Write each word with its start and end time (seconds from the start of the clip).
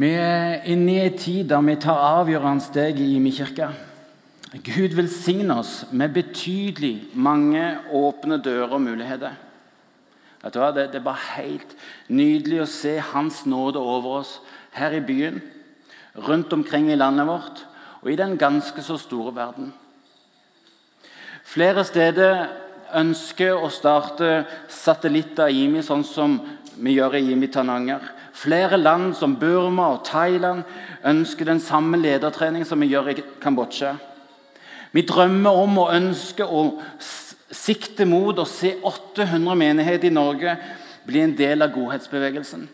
Vi 0.00 0.08
er 0.16 0.62
inne 0.70 0.94
i 0.94 1.00
en 1.04 1.16
tid 1.18 1.50
der 1.50 1.60
vi 1.60 1.74
tar 1.76 1.98
avgjørende 2.22 2.64
steg 2.64 3.00
i 3.02 3.10
Imi-kirka. 3.18 3.66
Gud 4.64 4.94
velsigne 4.96 5.58
oss 5.60 5.82
med 5.92 6.14
betydelig 6.14 7.10
mange 7.12 7.60
åpne 7.92 8.38
dører 8.40 8.72
og 8.78 8.80
muligheter. 8.80 9.34
Vet 10.40 10.54
du 10.54 10.60
hva? 10.62 10.70
Det 10.72 10.86
er 10.96 11.04
bare 11.04 11.34
helt 11.36 11.74
nydelig 12.08 12.62
å 12.62 12.70
se 12.70 12.94
Hans 13.10 13.42
nåde 13.44 13.82
over 13.82 14.22
oss 14.22 14.30
her 14.72 14.96
i 14.96 15.02
byen, 15.04 15.42
rundt 16.16 16.54
omkring 16.56 16.88
i 16.88 16.96
landet 16.96 17.28
vårt 17.28 17.60
og 18.00 18.08
i 18.08 18.16
den 18.16 18.38
ganske 18.40 18.80
så 18.82 18.96
store 18.96 19.34
verden. 19.36 19.68
Flere 21.44 21.84
steder 21.84 22.46
ønsker 22.96 23.52
å 23.52 23.68
starte 23.68 24.46
satellitter 24.72 25.52
i 25.52 25.66
IMI, 25.66 25.84
sånn 25.84 26.06
som 26.08 26.38
vi 26.80 26.96
gjør 26.96 27.18
i 27.20 27.26
IMI 27.34 27.52
Tananger. 27.52 28.08
Flere 28.32 28.78
land 28.78 29.14
som 29.18 29.36
Burma 29.36 29.90
og 29.94 30.04
Thailand 30.06 30.62
ønsker 31.04 31.44
den 31.44 31.60
samme 31.60 31.98
ledertrening 31.98 32.66
som 32.66 32.80
vi 32.80 32.92
gjør 32.92 33.12
i 33.12 33.22
Kambodsja. 33.42 33.94
Vi 34.92 35.02
drømmer 35.06 35.50
om 35.62 35.78
og 35.78 35.94
ønsker 35.94 36.50
å 36.50 36.64
sikte 37.50 38.06
mot 38.06 38.38
å 38.38 38.46
se 38.48 38.76
800 38.82 39.56
menigheter 39.58 40.10
i 40.10 40.14
Norge 40.14 40.56
bli 41.06 41.22
en 41.22 41.34
del 41.36 41.62
av 41.62 41.72
godhetsbevegelsen. 41.74 42.68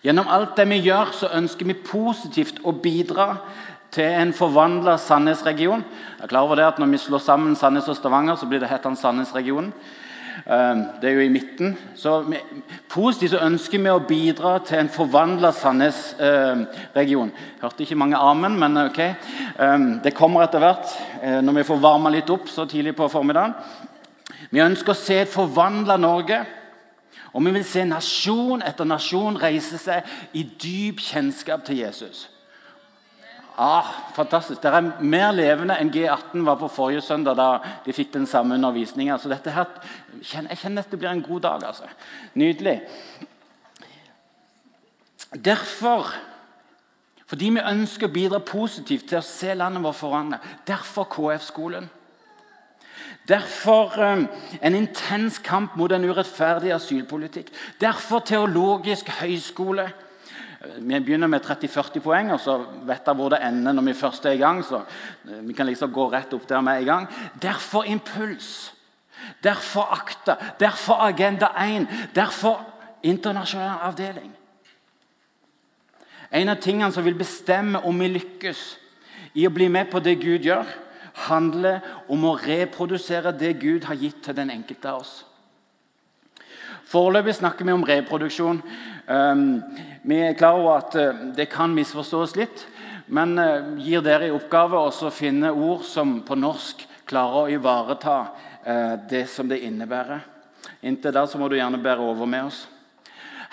Gjennom 0.00 0.28
alt 0.32 0.56
det 0.56 0.64
vi 0.70 0.80
gjør, 0.80 1.12
så 1.12 1.32
ønsker 1.36 1.68
vi 1.68 1.76
positivt 1.76 2.62
å 2.64 2.72
bidra 2.72 3.34
til 3.92 4.06
en 4.06 4.32
forvandla 4.32 4.96
Sandnes-region. 5.00 5.82
Jeg 5.82 6.24
er 6.24 6.30
klar 6.30 6.46
over 6.46 6.56
det 6.56 6.64
at 6.64 6.78
Når 6.78 6.86
vi 6.86 6.98
slår 6.98 7.18
sammen 7.18 7.56
Sandnes 7.56 7.88
og 7.88 7.96
Stavanger, 7.96 8.36
så 8.36 8.46
blir 8.46 8.60
det 8.60 8.70
hetende 8.70 8.96
Sandnes-regionen. 8.96 9.72
Ehm, 10.46 10.84
det 11.00 11.10
er 11.10 11.14
jo 11.14 11.20
i 11.20 11.32
midten. 11.32 11.76
Så 11.94 12.24
Positivt 12.88 13.34
så 13.34 13.42
ønsker 13.46 13.78
vi 13.78 13.90
å 13.92 14.02
bidra 14.06 14.58
til 14.66 14.80
en 14.80 14.92
forvandla 14.92 15.52
Sandnes-region. 15.54 17.32
Hørte 17.60 17.84
ikke 17.84 17.98
mange 17.98 18.18
amen, 18.18 18.58
men 18.58 18.76
ok. 18.86 19.00
Ehm, 19.60 20.00
det 20.04 20.14
kommer 20.14 20.44
etter 20.46 20.62
hvert 20.62 20.96
eh, 21.22 21.40
når 21.44 21.60
vi 21.60 21.68
får 21.68 21.84
varma 21.84 22.10
litt 22.10 22.30
opp 22.30 22.48
så 22.48 22.66
tidlig 22.66 22.96
på 22.98 23.08
formiddagen. 23.12 23.54
Vi 24.50 24.62
ønsker 24.64 24.94
å 24.94 24.98
se 24.98 25.20
et 25.22 25.32
forvandla 25.32 25.98
Norge. 26.00 26.42
Og 27.32 27.44
vi 27.46 27.52
vil 27.54 27.64
se 27.64 27.84
nasjon 27.86 28.62
etter 28.66 28.88
nasjon 28.88 29.38
reise 29.38 29.78
seg 29.78 30.06
i 30.34 30.42
dyp 30.42 30.98
kjennskap 31.04 31.62
til 31.66 31.84
Jesus. 31.84 32.26
Ah, 33.62 33.84
fantastisk. 34.16 34.62
Det 34.62 34.70
er 34.72 34.86
mer 35.04 35.34
levende 35.36 35.74
enn 35.76 35.90
G18 35.92 36.46
var 36.46 36.56
på 36.56 36.70
forrige 36.72 37.02
søndag, 37.04 37.36
da 37.36 37.48
de 37.84 37.92
fikk 37.92 38.14
den 38.14 38.24
samme 38.26 38.56
undervisninga. 38.56 39.18
Så 39.20 39.28
dette 39.28 39.52
her, 39.52 39.68
jeg 40.22 40.56
kjenner 40.62 40.80
dette 40.80 40.96
blir 40.96 41.10
en 41.10 41.20
god 41.20 41.42
dag. 41.44 41.66
altså. 41.68 41.90
Nydelig. 42.40 42.80
Derfor, 45.44 46.08
fordi 47.26 47.50
vi 47.52 47.68
ønsker 47.72 48.08
å 48.08 48.14
bidra 48.14 48.40
positivt 48.40 49.10
til 49.12 49.20
å 49.20 49.26
se 49.28 49.52
landet 49.54 49.84
vårt 49.84 50.00
forandre, 50.00 50.40
derfor 50.66 51.10
KF-skolen. 51.12 51.90
Derfor 53.28 53.92
um, 54.00 54.28
en 54.62 54.74
intens 54.74 55.38
kamp 55.38 55.76
mot 55.76 55.92
en 55.92 56.04
urettferdig 56.08 56.72
asylpolitikk. 56.72 57.52
Derfor 57.80 58.24
teologisk 58.24 59.12
høyskole. 59.20 59.90
Vi 60.60 61.00
begynner 61.00 61.26
med 61.26 61.40
30-40 61.40 62.02
poeng, 62.04 62.32
og 62.34 62.40
så 62.40 62.58
vet 62.84 63.06
jeg 63.06 63.16
hvor 63.16 63.32
det 63.32 63.38
ender 63.46 63.72
når 63.72 63.86
vi 63.86 63.94
først 63.96 64.26
er 64.26 64.36
i 64.36 64.42
gang. 64.42 64.64
så 64.64 64.82
vi 65.24 65.52
kan 65.56 65.66
liksom 65.66 65.92
gå 65.92 66.10
rett 66.12 66.34
opp 66.36 66.48
der 66.48 66.60
vi 66.60 66.74
er 66.74 66.84
i 66.84 66.88
gang. 66.88 67.08
Derfor 67.42 67.84
impuls. 67.84 68.74
Derfor 69.42 69.88
Akta. 69.92 70.36
Derfor 70.60 71.00
Agenda 71.00 71.48
1. 71.56 71.88
Derfor 72.14 72.60
internasjonal 73.02 73.78
avdeling. 73.88 74.32
En 76.30 76.48
av 76.48 76.60
tingene 76.60 76.92
som 76.92 77.04
vil 77.04 77.18
bestemme 77.18 77.80
om 77.84 77.98
vi 77.98 78.12
lykkes 78.12 78.60
i 79.34 79.46
å 79.46 79.54
bli 79.54 79.68
med 79.68 79.90
på 79.90 79.98
det 80.04 80.18
Gud 80.20 80.44
gjør, 80.46 80.68
handler 81.26 81.80
om 82.08 82.24
å 82.24 82.36
reprodusere 82.38 83.32
det 83.32 83.56
Gud 83.60 83.88
har 83.88 83.98
gitt 83.98 84.22
til 84.24 84.36
den 84.36 84.50
enkelte 84.50 84.92
av 84.92 85.00
oss. 85.00 85.14
Foreløpig 86.90 87.36
snakker 87.38 87.66
vi 87.68 87.74
om 87.74 87.84
reproduksjon. 87.86 88.56
Ehm, 89.06 89.62
vi 90.02 90.16
er 90.18 90.34
klar 90.34 90.58
over 90.58 90.80
at 90.80 90.96
eh, 90.98 91.20
det 91.36 91.46
kan 91.52 91.70
misforstås 91.70 92.34
litt, 92.34 92.64
men 93.06 93.38
eh, 93.38 93.68
gir 93.78 94.02
dere 94.02 94.26
i 94.26 94.34
oppgave 94.34 94.80
å 94.80 95.10
finne 95.14 95.52
ord 95.54 95.84
som 95.86 96.16
på 96.26 96.34
norsk 96.34 96.82
klarer 97.06 97.44
å 97.44 97.52
ivareta 97.54 98.16
eh, 98.64 98.96
det 99.10 99.28
som 99.30 99.46
det 99.46 99.60
innebærer. 99.68 100.24
Inntil 100.82 101.14
da 101.14 101.22
må 101.38 101.46
du 101.46 101.54
gjerne 101.60 101.78
bære 101.78 102.10
over 102.10 102.26
med 102.26 102.48
oss. 102.48 102.64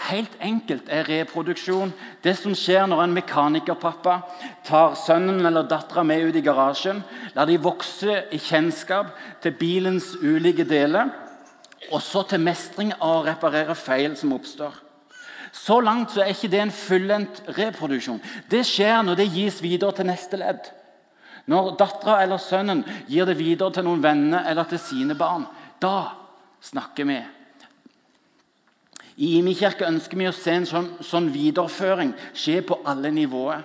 Helt 0.08 0.34
enkelt 0.42 0.90
er 0.94 1.06
reproduksjon 1.10 1.94
det 2.26 2.34
som 2.38 2.58
skjer 2.58 2.90
når 2.90 3.04
en 3.04 3.16
mekanikerpappa 3.20 4.18
tar 4.66 4.98
sønnen 4.98 5.46
eller 5.46 5.70
dattera 5.70 6.02
med 6.06 6.26
ut 6.26 6.38
i 6.38 6.46
garasjen, 6.46 7.06
lar 7.38 7.46
de 7.50 7.62
vokse 7.62 8.20
i 8.34 8.42
kjennskap 8.42 9.14
til 9.46 9.58
bilens 9.62 10.16
ulike 10.26 10.66
deler 10.66 11.14
og 11.92 12.02
så 12.04 12.24
til 12.28 12.42
mestring 12.44 12.92
av 12.98 13.22
å 13.22 13.24
reparere 13.28 13.76
feil 13.78 14.16
som 14.20 14.34
oppstår. 14.36 14.76
Så 15.54 15.80
langt 15.82 16.12
så 16.14 16.24
er 16.24 16.34
ikke 16.34 16.50
det 16.52 16.60
en 16.62 16.74
fullendt 16.74 17.40
reproduksjon. 17.58 18.20
Det 18.50 18.64
skjer 18.68 19.00
når 19.06 19.22
det 19.22 19.30
gis 19.32 19.62
videre 19.64 19.96
til 19.96 20.10
neste 20.10 20.40
ledd. 20.40 20.68
Når 21.48 21.78
dattera 21.80 22.20
eller 22.26 22.42
sønnen 22.44 22.84
gir 23.08 23.28
det 23.28 23.38
videre 23.40 23.72
til 23.74 23.88
noen 23.88 24.04
venner 24.04 24.50
eller 24.50 24.68
til 24.68 24.82
sine 24.84 25.16
barn. 25.16 25.48
Da 25.80 26.12
snakker 26.64 27.08
vi. 27.08 27.22
I 29.18 29.38
Imi 29.40 29.56
kirke 29.58 29.88
ønsker 29.88 30.20
vi 30.20 30.28
å 30.30 30.36
se 30.36 30.54
en 30.54 30.68
sånn, 30.70 30.92
sånn 31.02 31.32
videreføring 31.34 32.12
skje 32.38 32.60
på 32.68 32.82
alle 32.86 33.10
nivåer. 33.14 33.64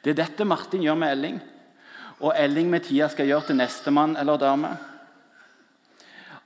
Det 0.00 0.14
er 0.14 0.22
dette 0.22 0.46
Martin 0.48 0.84
gjør 0.86 0.96
med 0.96 1.12
Elling, 1.12 1.40
og 2.22 2.32
Elling 2.38 2.70
med 2.70 2.86
tida 2.86 3.10
skal 3.12 3.28
gjøre 3.28 3.50
til 3.50 3.58
nestemann 3.58 4.16
eller 4.16 4.40
dame. 4.40 4.70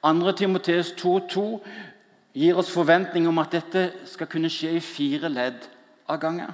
2. 0.03 0.33
Timoteus 0.33 0.93
2,2 0.93 1.61
gir 2.35 2.57
oss 2.59 2.71
forventning 2.71 3.29
om 3.29 3.39
at 3.39 3.53
dette 3.53 3.91
skal 4.09 4.27
kunne 4.27 4.51
skje 4.51 4.77
i 4.77 4.81
fire 4.83 5.29
ledd 5.31 5.69
av 6.11 6.19
gangen. 6.21 6.51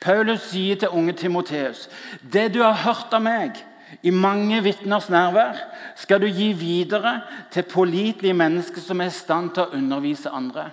Paulus 0.00 0.50
sier 0.50 0.76
til 0.76 0.92
unge 0.92 1.12
Timoteus.: 1.16 1.88
Det 2.32 2.54
du 2.54 2.62
har 2.62 2.84
hørt 2.84 3.14
av 3.14 3.22
meg 3.22 3.56
i 4.02 4.10
mange 4.10 4.62
vitners 4.62 5.08
nærvær, 5.08 5.56
skal 5.96 6.20
du 6.20 6.26
gi 6.26 6.52
videre 6.52 7.20
til 7.50 7.62
pålitelige 7.62 8.34
mennesker 8.34 8.80
som 8.80 9.00
er 9.00 9.08
i 9.08 9.16
stand 9.16 9.50
til 9.50 9.62
å 9.62 9.76
undervise 9.76 10.30
andre. 10.30 10.70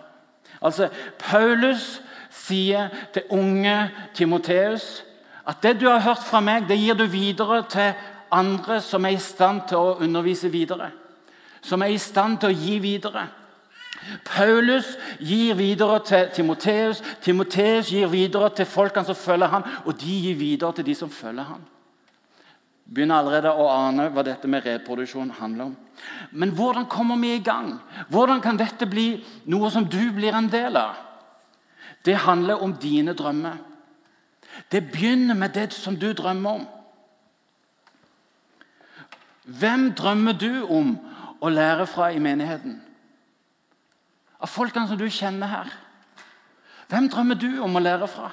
Altså, 0.62 0.90
Paulus 1.20 2.02
sier 2.30 2.90
til 3.14 3.24
unge 3.30 3.90
Timoteus 4.14 5.04
at 5.48 5.64
det 5.64 5.80
du 5.80 5.88
har 5.88 6.00
hørt 6.00 6.24
fra 6.24 6.40
meg, 6.40 6.68
det 6.68 6.78
gir 6.78 6.94
du 6.94 7.06
videre 7.06 7.64
til 7.70 7.94
andre 8.32 8.82
som 8.82 9.06
er 9.06 9.16
i 9.16 9.22
stand 9.24 9.62
til 9.68 9.78
å 9.78 9.98
undervise 10.04 10.52
videre 10.52 10.92
som 11.62 11.82
er 11.82 11.94
i 11.94 11.98
stand 12.02 12.40
til 12.40 12.52
å 12.52 12.58
gi 12.58 12.78
videre. 12.84 13.28
Paulus 14.26 14.94
gir 15.20 15.58
videre 15.60 16.00
til 16.08 16.30
Timoteus, 16.34 17.02
Timoteus 17.22 17.92
gir 17.92 18.08
videre 18.08 18.50
til 18.56 18.66
folkene 18.66 19.06
som 19.06 19.18
følger 19.18 19.52
ham, 19.52 19.66
og 19.86 20.00
de 20.00 20.16
gir 20.24 20.40
videre 20.40 20.74
til 20.74 20.88
de 20.88 20.96
som 20.96 21.12
følger 21.12 21.44
ham. 21.44 21.66
Begynner 22.90 23.20
allerede 23.22 23.52
å 23.54 23.68
ane 23.70 24.08
hva 24.10 24.24
dette 24.26 24.50
med 24.50 24.66
reproduksjon 24.66 25.36
handler 25.38 25.70
om. 25.70 25.76
Men 26.32 26.56
hvordan 26.58 26.88
kommer 26.90 27.20
vi 27.22 27.36
i 27.36 27.44
gang? 27.44 27.76
Hvordan 28.10 28.42
kan 28.42 28.58
dette 28.58 28.88
bli 28.90 29.20
noe 29.52 29.70
som 29.70 29.86
du 29.86 30.02
blir 30.16 30.34
en 30.34 30.50
del 30.50 30.80
av? 30.80 30.96
Det 32.06 32.16
handler 32.24 32.64
om 32.64 32.74
dine 32.82 33.14
drømmer. 33.14 33.60
Det 34.72 34.88
begynner 34.92 35.38
med 35.38 35.54
det 35.54 35.74
som 35.74 35.98
du 36.00 36.10
drømmer 36.14 36.62
om. 36.62 36.66
Hvem 39.60 39.92
drømmer 39.94 40.34
du 40.34 40.66
om 40.66 40.96
å 41.40 41.50
lære 41.50 41.88
fra 41.88 42.12
i 42.12 42.20
menigheten? 42.20 42.78
Av 44.40 44.52
folkene 44.52 44.88
som 44.88 45.00
du 45.00 45.08
kjenner 45.12 45.52
her. 45.52 45.72
Hvem 46.90 47.10
drømmer 47.12 47.40
du 47.40 47.50
om 47.64 47.76
å 47.76 47.84
lære 47.84 48.08
fra? 48.10 48.32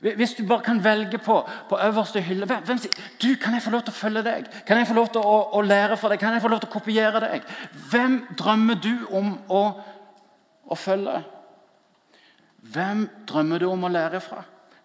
Hvis 0.00 0.32
du 0.38 0.46
bare 0.48 0.64
kan 0.64 0.78
velge 0.84 1.18
på, 1.20 1.34
på 1.68 1.78
øverste 1.78 2.22
hylle 2.24 2.46
hvem, 2.48 2.62
hvem 2.64 2.78
sier 2.80 2.94
du, 3.20 3.34
kan 3.36 3.52
jeg 3.52 3.62
få 3.62 3.72
lov 3.74 3.82
til 3.84 3.92
å 3.92 3.98
følge 3.98 4.22
deg? 4.24 4.46
Kan 4.66 4.80
jeg 4.80 4.88
få 4.88 4.96
lov 4.96 5.10
til 5.12 5.20
å, 5.20 5.34
å, 5.58 5.60
lære 5.60 5.98
fra 6.00 6.08
deg? 6.08 6.22
Kan 6.22 6.32
jeg 6.32 6.40
få 6.40 6.48
lov 6.48 6.62
til 6.62 6.70
å 6.70 6.72
kopiere 6.72 7.20
deg? 7.20 7.44
Hvem 7.92 8.16
drømmer 8.38 8.80
du 8.80 8.94
om 9.12 9.34
å, 9.52 9.60
å 10.64 10.78
følge? 10.78 11.18
Hvem 12.72 13.04
drømmer 13.28 13.60
du 13.60 13.68
om 13.68 13.84
å 13.84 13.92
lære 13.92 14.22
fra? 14.24 14.40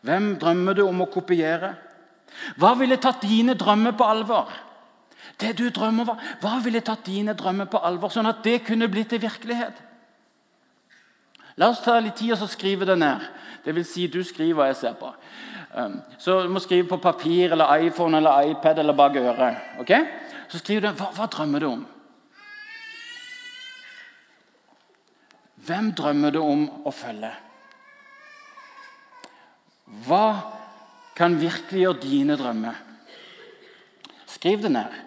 Hvem 0.06 0.34
drømmer 0.42 0.76
du 0.76 0.84
om 0.84 1.02
å 1.06 1.10
kopiere? 1.12 1.72
Hva 2.60 2.74
ville 2.76 3.00
tatt 3.00 3.24
dine 3.24 3.56
drømmer 3.56 3.96
på 3.96 4.12
alvor? 4.12 4.52
Det 5.40 5.58
du 5.58 5.70
drømmer 5.70 6.10
om, 6.10 6.20
Hva 6.42 6.60
ville 6.64 6.82
tatt 6.82 7.06
dine 7.06 7.34
drømmer 7.36 7.68
på 7.72 7.82
alvor, 7.84 8.10
sånn 8.10 8.30
at 8.30 8.44
det 8.44 8.64
kunne 8.68 8.88
blitt 8.92 9.10
til 9.12 9.22
virkelighet? 9.22 9.82
La 11.56 11.70
oss 11.72 11.84
ta 11.84 12.00
litt 12.00 12.18
tid 12.20 12.34
og 12.36 12.40
så 12.42 12.48
skrive 12.52 12.88
det 12.88 12.98
ned. 13.00 13.24
Det 13.64 13.76
vil 13.76 13.86
si, 13.88 14.08
du 14.12 14.22
skriver 14.24 14.60
hva 14.60 14.70
jeg 14.70 14.80
ser 14.82 14.96
på. 15.00 15.12
Um, 15.76 15.98
så 16.20 16.42
du 16.44 16.52
må 16.52 16.62
skrive 16.64 16.88
på 16.88 17.00
papir 17.04 17.52
eller 17.52 17.88
iPhone 17.88 18.18
eller 18.20 18.52
iPad 18.52 18.80
eller 18.80 18.96
bak 18.96 19.16
øret. 19.20 19.58
Okay? 19.80 20.06
Så 20.48 20.60
skriver 20.60 20.90
du 20.90 21.00
hva, 21.00 21.10
hva 21.16 21.28
drømmer 21.32 21.64
du 21.64 21.68
om. 21.70 21.86
Hvem 25.66 25.90
drømmer 25.98 26.36
du 26.36 26.40
om 26.44 26.68
å 26.86 26.94
følge? 26.94 27.32
Hva 30.06 30.28
kan 31.18 31.40
virkeliggjøre 31.42 32.04
dine 32.04 32.38
drømmer? 32.38 32.78
Skriv 34.30 34.62
det 34.62 34.72
ned. 34.76 35.02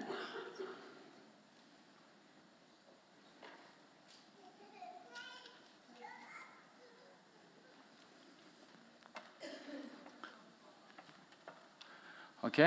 Ok? 12.43 12.61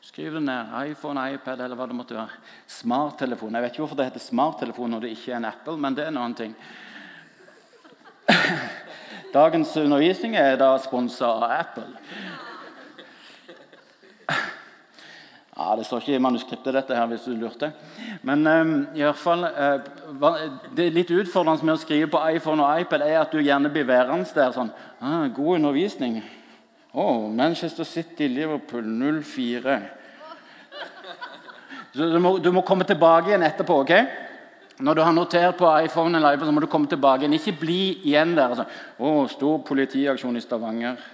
Skriv 0.00 0.32
det 0.34 0.40
ned. 0.40 0.90
iPhone, 0.90 1.34
iPad 1.34 1.60
eller 1.60 1.78
hva 1.78 1.86
det 1.86 1.96
måtte 1.98 2.14
være. 2.14 2.40
Smarttelefon. 2.70 3.54
Jeg 3.54 3.62
vet 3.62 3.72
ikke 3.72 3.82
hvorfor 3.84 3.98
det 3.98 4.08
heter 4.10 4.22
smarttelefon 4.22 4.90
når 4.90 5.00
det 5.04 5.14
ikke 5.16 5.32
er 5.32 5.40
en 5.40 5.48
Apple, 5.50 5.76
men 5.82 5.96
det 5.96 6.04
er 6.04 6.12
en 6.12 6.20
annen 6.22 6.34
ting. 6.38 6.56
Dagens 9.36 9.76
undervisning 9.76 10.36
er 10.38 10.58
da 10.60 10.72
sponsa 10.82 11.30
av 11.38 11.50
Apple. 11.60 11.88
Ja, 15.56 15.72
Det 15.76 15.86
står 15.88 16.02
ikke 16.02 16.14
i 16.18 16.20
manuskriptet, 16.20 16.74
dette 16.74 16.92
her, 16.92 17.06
hvis 17.08 17.22
du 17.24 17.32
lurte. 17.32 17.70
Men 18.20 18.46
um, 18.46 18.72
i 18.92 19.00
hvert 19.00 19.16
fall, 19.16 19.40
uh, 19.40 20.34
det 20.76 20.90
litt 20.92 21.08
utfordrende 21.08 21.64
med 21.64 21.78
å 21.78 21.80
skrive 21.80 22.10
på 22.12 22.20
iPhone 22.36 22.60
og 22.60 22.82
iPad 22.82 23.00
er 23.06 23.22
at 23.22 23.32
du 23.32 23.40
gjerne 23.40 23.70
blir 23.72 23.88
værende 23.88 24.28
der 24.36 24.52
sånn 24.52 24.68
ah, 25.00 25.24
'God 25.32 25.56
undervisning.' 25.56 26.20
Oh, 26.96 27.28
Manchester 27.28 27.84
City, 27.84 28.28
Liverpool 28.28 28.82
0-4. 28.82 29.80
Du, 31.92 32.18
må, 32.18 32.38
du 32.40 32.48
må 32.52 32.62
komme 32.64 32.86
tilbake 32.88 33.28
igjen 33.28 33.44
etterpå. 33.44 33.82
ok? 33.82 33.92
Når 34.80 34.96
du 34.96 35.02
har 35.04 35.12
notert 35.12 35.58
på 35.58 35.68
iPhone 35.84 36.16
eller 36.16 36.32
iPad, 36.38 36.48
så 36.48 36.54
må 36.56 36.64
du 36.64 36.68
komme 36.72 36.88
tilbake 36.88 37.26
igjen. 37.26 37.36
Ikke 37.36 37.52
bli 37.60 37.80
igjen 38.08 38.32
der. 38.36 38.48
Altså. 38.48 38.64
Oh, 38.96 39.28
'Stor 39.28 39.60
politiaksjon 39.68 40.40
i 40.40 40.40
Stavanger'. 40.40 41.04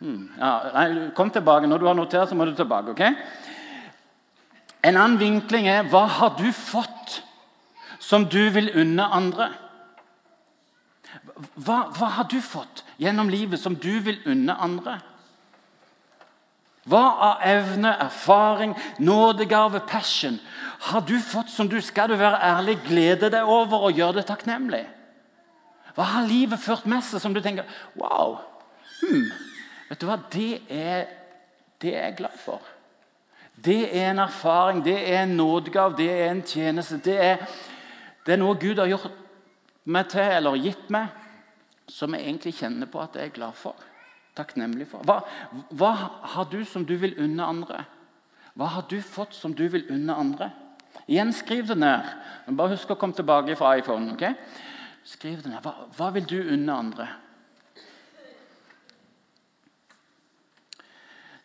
Hmm. 0.00 0.28
Ja, 0.38 0.52
nei, 0.74 1.10
kom 1.14 1.30
tilbake. 1.30 1.70
Når 1.70 1.78
du 1.78 1.86
har 1.86 1.94
notert, 1.94 2.28
så 2.28 2.34
må 2.34 2.44
du 2.44 2.54
tilbake. 2.54 2.90
ok? 2.90 3.02
En 4.82 4.96
annen 4.96 5.18
vinkling 5.20 5.68
er 5.68 5.86
hva 5.86 6.06
har 6.18 6.34
du 6.38 6.48
fått 6.52 7.20
som 8.00 8.24
du 8.26 8.50
vil 8.50 8.72
unne 8.74 9.06
andre? 9.06 9.52
Hva, 11.54 11.86
hva 11.96 12.08
har 12.18 12.28
du 12.30 12.40
fått 12.44 12.84
gjennom 13.00 13.30
livet 13.32 13.60
som 13.60 13.76
du 13.76 13.92
vil 14.04 14.20
unne 14.28 14.56
andre? 14.60 14.98
Hva 16.90 17.02
av 17.26 17.42
evne, 17.44 17.92
erfaring, 18.06 18.72
nådegave, 18.98 19.82
passion 19.88 20.38
har 20.88 21.04
du 21.04 21.18
fått 21.20 21.50
som 21.52 21.68
du 21.68 21.76
skal 21.84 22.08
du 22.08 22.16
være 22.16 22.40
ærlig, 22.40 22.78
glede 22.86 23.28
deg 23.32 23.48
over 23.48 23.84
og 23.88 23.98
gjøre 23.98 24.20
det 24.20 24.26
takknemlig? 24.30 24.82
Hva 25.94 26.06
har 26.14 26.28
livet 26.28 26.62
ført 26.62 26.86
med 26.88 27.04
seg 27.04 27.20
som 27.20 27.34
du 27.36 27.42
tenker 27.44 27.68
Wow! 28.00 28.38
Hmm, 29.00 29.28
vet 29.90 30.00
du 30.00 30.06
hva? 30.08 30.18
Det 30.32 30.62
er, 30.72 31.08
det 31.82 31.94
er 31.94 32.08
jeg 32.08 32.18
glad 32.22 32.36
for. 32.40 32.64
Det 33.60 33.82
er 33.92 34.10
en 34.10 34.22
erfaring, 34.24 34.80
det 34.84 34.96
er 34.96 35.22
en 35.22 35.36
nådegave, 35.36 35.96
det 35.98 36.10
er 36.10 36.30
en 36.30 36.42
tjeneste. 36.46 37.00
Det 37.04 37.16
er, 37.20 37.42
det 38.24 38.34
er 38.34 38.40
noe 38.40 38.56
Gud 38.60 38.80
har 38.80 38.88
gjort 38.88 39.10
meg 39.84 40.08
til, 40.12 40.24
eller 40.38 40.60
gitt 40.60 40.88
meg, 40.92 41.12
som 41.90 42.14
jeg 42.14 42.26
egentlig 42.26 42.54
kjenner 42.58 42.90
på 42.90 43.02
at 43.02 43.16
jeg 43.18 43.30
er 43.30 43.36
glad 43.36 43.58
for. 43.58 43.78
Takknemlig 44.38 44.86
for. 44.90 45.04
Hva, 45.04 45.20
hva 45.74 45.92
har 46.34 46.48
du 46.50 46.60
som 46.68 46.86
du 46.86 46.94
vil 47.00 47.16
unne 47.20 47.46
andre? 47.46 47.84
Hva 48.58 48.68
har 48.76 48.86
du 48.90 48.98
fått 49.02 49.34
som 49.34 49.54
du 49.56 49.66
vil 49.72 49.88
unne 49.90 50.14
andre? 50.14 50.50
Igjen, 51.10 51.32
skriv 51.34 51.66
det 51.66 51.78
ned. 51.78 52.06
Bare 52.50 52.74
husk 52.74 52.92
å 52.92 52.98
komme 52.98 53.16
tilbake 53.16 53.56
fra 53.58 53.76
iPhone. 53.78 54.14
ok? 54.14 54.24
Skriv 55.06 55.42
det 55.42 55.50
ned. 55.50 55.62
Hva, 55.64 55.88
hva 55.96 56.10
vil 56.14 56.26
du 56.28 56.38
unne 56.42 56.78
andre? 56.84 57.08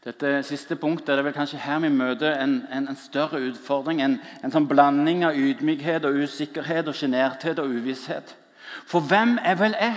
Dette 0.06 0.44
siste 0.46 0.76
punktet 0.78 1.10
er 1.10 1.18
det 1.18 1.26
vel 1.26 1.34
kanskje 1.34 1.64
her 1.64 1.80
vi 1.82 1.90
møter 1.90 2.36
en, 2.38 2.60
en, 2.70 2.90
en 2.92 2.98
større 3.00 3.40
utfordring. 3.48 4.04
En, 4.06 4.20
en, 4.44 4.54
sånn 4.54 4.68
blanding 4.70 5.24
av 5.26 5.38
ydmykhet 5.40 6.06
og 6.06 6.20
usikkerhet 6.22 6.92
og 6.92 6.98
sjenerthet 6.98 7.62
og 7.62 7.74
uvisshet. 7.74 8.36
For 8.86 9.02
hvem 9.02 9.40
er 9.42 9.58
vel 9.58 9.74
jeg 9.80 9.96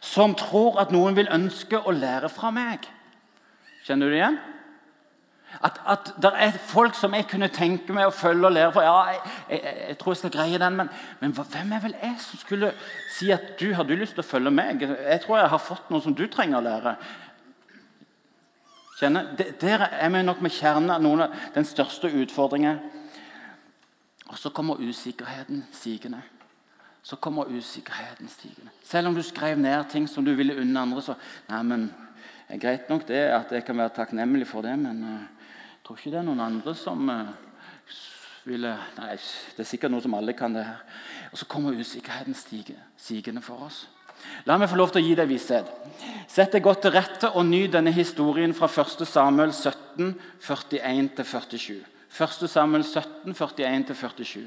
som 0.00 0.34
tror 0.38 0.80
at 0.82 0.92
noen 0.94 1.16
vil 1.16 1.30
ønske 1.32 1.80
å 1.80 1.94
lære 1.94 2.28
fra 2.32 2.52
meg? 2.54 2.86
Kjenner 3.86 4.06
du 4.06 4.14
det 4.14 4.20
igjen? 4.20 4.38
At, 5.64 5.78
at 5.86 6.08
det 6.20 6.30
er 6.36 6.56
folk 6.58 6.96
som 6.98 7.14
jeg 7.14 7.28
kunne 7.30 7.48
tenke 7.48 7.94
meg 7.94 8.08
å 8.08 8.14
følge 8.14 8.48
og 8.48 8.52
lære 8.52 8.72
fra. 8.74 8.82
Ja, 8.84 8.96
jeg, 9.14 9.20
jeg, 9.54 9.76
jeg 9.88 9.98
tror 10.00 10.12
jeg 10.12 10.20
skal 10.20 10.34
greie 10.34 10.60
den, 10.60 10.76
men, 10.76 10.90
men, 11.20 11.32
hvem 11.36 11.72
er 11.72 11.84
vel 11.84 11.94
jeg 12.02 12.16
som 12.20 12.40
skulle 12.40 12.72
si 13.14 13.30
at 13.32 13.54
du 13.60 13.70
har 13.74 13.86
du 13.86 13.94
lyst 13.96 14.18
til 14.18 14.24
å 14.24 14.26
følge 14.26 14.52
meg? 14.52 14.82
Jeg 14.82 15.22
tror 15.24 15.40
jeg 15.40 15.52
har 15.54 15.62
fått 15.62 15.88
noe 15.92 16.04
som 16.04 16.16
du 16.16 16.26
trenger 16.32 16.60
å 16.60 16.66
lære. 16.66 16.96
Kjenner, 18.96 19.32
Der 19.60 19.86
er 19.86 20.12
vi 20.12 20.22
nok 20.24 20.42
med 20.44 20.52
kjernen 20.56 20.92
av 20.92 21.02
noen 21.04 21.26
av 21.26 21.40
den 21.54 21.68
største 21.68 22.10
utfordringen. 22.10 22.80
Og 24.26 24.38
så 24.40 24.50
kommer 24.50 24.82
usikkerheten 24.82 25.64
sigende. 25.72 26.24
Så 27.06 27.16
kommer 27.22 27.46
usikkerheten 27.54 28.28
stigende. 28.28 28.72
Selv 28.82 29.08
om 29.08 29.14
du 29.14 29.22
skrev 29.22 29.58
ned 29.58 29.84
ting 29.90 30.08
som 30.10 30.24
du 30.26 30.32
ville 30.34 30.56
unne 30.58 30.80
andre, 30.80 31.02
så 31.02 31.14
Nei, 31.46 31.62
men 31.62 31.84
er 32.50 32.58
greit 32.58 32.88
nok 32.90 33.06
det 33.06 33.20
at 33.30 33.52
jeg 33.54 33.62
kan 33.66 33.78
være 33.78 33.94
takknemlig 33.94 34.48
for 34.50 34.66
det, 34.66 34.72
men 34.78 35.04
uh, 35.06 35.52
tror 35.86 36.00
ikke 36.00 36.10
det 36.10 36.18
er 36.18 36.26
noen 36.26 36.42
andre 36.42 36.74
som 36.74 37.06
uh, 37.06 37.30
ville 38.46 38.74
Nei, 38.98 39.12
det 39.54 39.62
er 39.62 39.70
sikkert 39.70 39.94
noe 39.94 40.02
som 40.02 40.18
alle 40.18 40.34
kan 40.34 40.58
det 40.58 40.66
her. 40.66 40.82
Og 41.30 41.38
så 41.38 41.46
kommer 41.50 41.78
usikkerheten 41.78 42.34
stige, 42.34 42.74
sigende 42.98 43.42
for 43.42 43.68
oss. 43.68 43.84
La 44.46 44.58
meg 44.58 44.70
få 44.72 44.78
lov 44.80 44.90
til 44.90 45.04
å 45.04 45.06
gi 45.06 45.14
deg 45.14 45.30
visshet. 45.30 45.70
Sett 46.26 46.58
deg 46.58 46.64
godt 46.66 46.82
til 46.88 46.94
rette 46.94 47.30
og 47.38 47.46
nyt 47.46 47.74
denne 47.74 47.94
historien 47.94 48.54
fra 48.56 48.66
1. 48.66 49.06
Samuel 49.06 49.54
17, 49.54 50.14
41-47. 50.42 51.82
1. 52.16 52.46
Samuel 52.50 52.82
17, 52.82 53.34
41-47. 53.36 54.46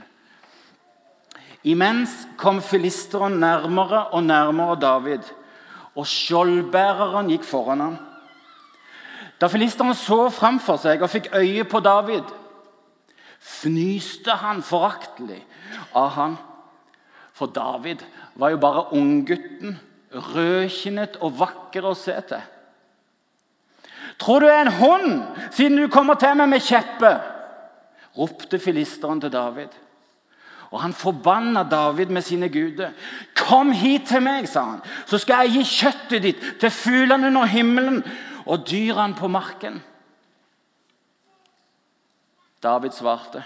Imens 1.63 2.27
kom 2.39 2.61
filisteren 2.63 3.39
nærmere 3.41 4.05
og 4.15 4.23
nærmere 4.23 4.77
David, 4.79 5.25
og 5.95 6.07
skjoldbæreren 6.07 7.31
gikk 7.33 7.43
foran 7.43 7.83
ham. 7.83 7.97
Da 9.39 9.47
filisteren 9.51 9.95
så 9.95 10.29
framfor 10.31 10.79
seg 10.79 11.03
og 11.03 11.11
fikk 11.11 11.31
øye 11.35 11.65
på 11.67 11.81
David, 11.83 12.23
fnyste 13.39 14.35
han 14.39 14.61
foraktelig 14.63 15.41
av 15.95 16.09
han. 16.15 16.37
For 17.35 17.51
David 17.55 18.03
var 18.39 18.51
jo 18.51 18.59
bare 18.59 18.87
unggutten, 18.95 19.77
rødkinnet 20.11 21.19
og 21.23 21.37
vakker 21.39 21.85
å 21.85 21.95
se 21.95 22.15
til. 22.27 22.41
Tror 24.19 24.43
du 24.43 24.47
er 24.49 24.65
en 24.65 24.73
hund, 24.79 25.11
siden 25.55 25.77
du 25.79 25.87
kommer 25.91 26.19
til 26.19 26.35
meg 26.35 26.49
med 26.51 26.63
kjeppe? 26.63 27.13
ropte 28.17 28.59
filisteren 28.59 29.21
til 29.21 29.31
David. 29.31 29.71
Og 30.71 30.81
han 30.81 30.93
forbanna 30.93 31.63
David 31.63 32.05
med 32.05 32.21
sine 32.21 32.49
guder. 32.49 32.89
'Kom 33.35 33.71
hit 33.71 34.07
til 34.07 34.21
meg', 34.21 34.47
sa 34.47 34.63
han, 34.63 34.81
'så 35.05 35.17
skal 35.17 35.35
jeg 35.35 35.51
gi 35.51 35.63
kjøttet 35.63 36.23
ditt 36.23 36.43
til 36.59 36.69
fuglene 36.69 37.27
under 37.27 37.45
himmelen 37.45 38.03
og 38.45 38.69
dyrene 38.69 39.15
på 39.15 39.27
marken. 39.27 39.83
David 42.63 42.91
svarte. 42.91 43.43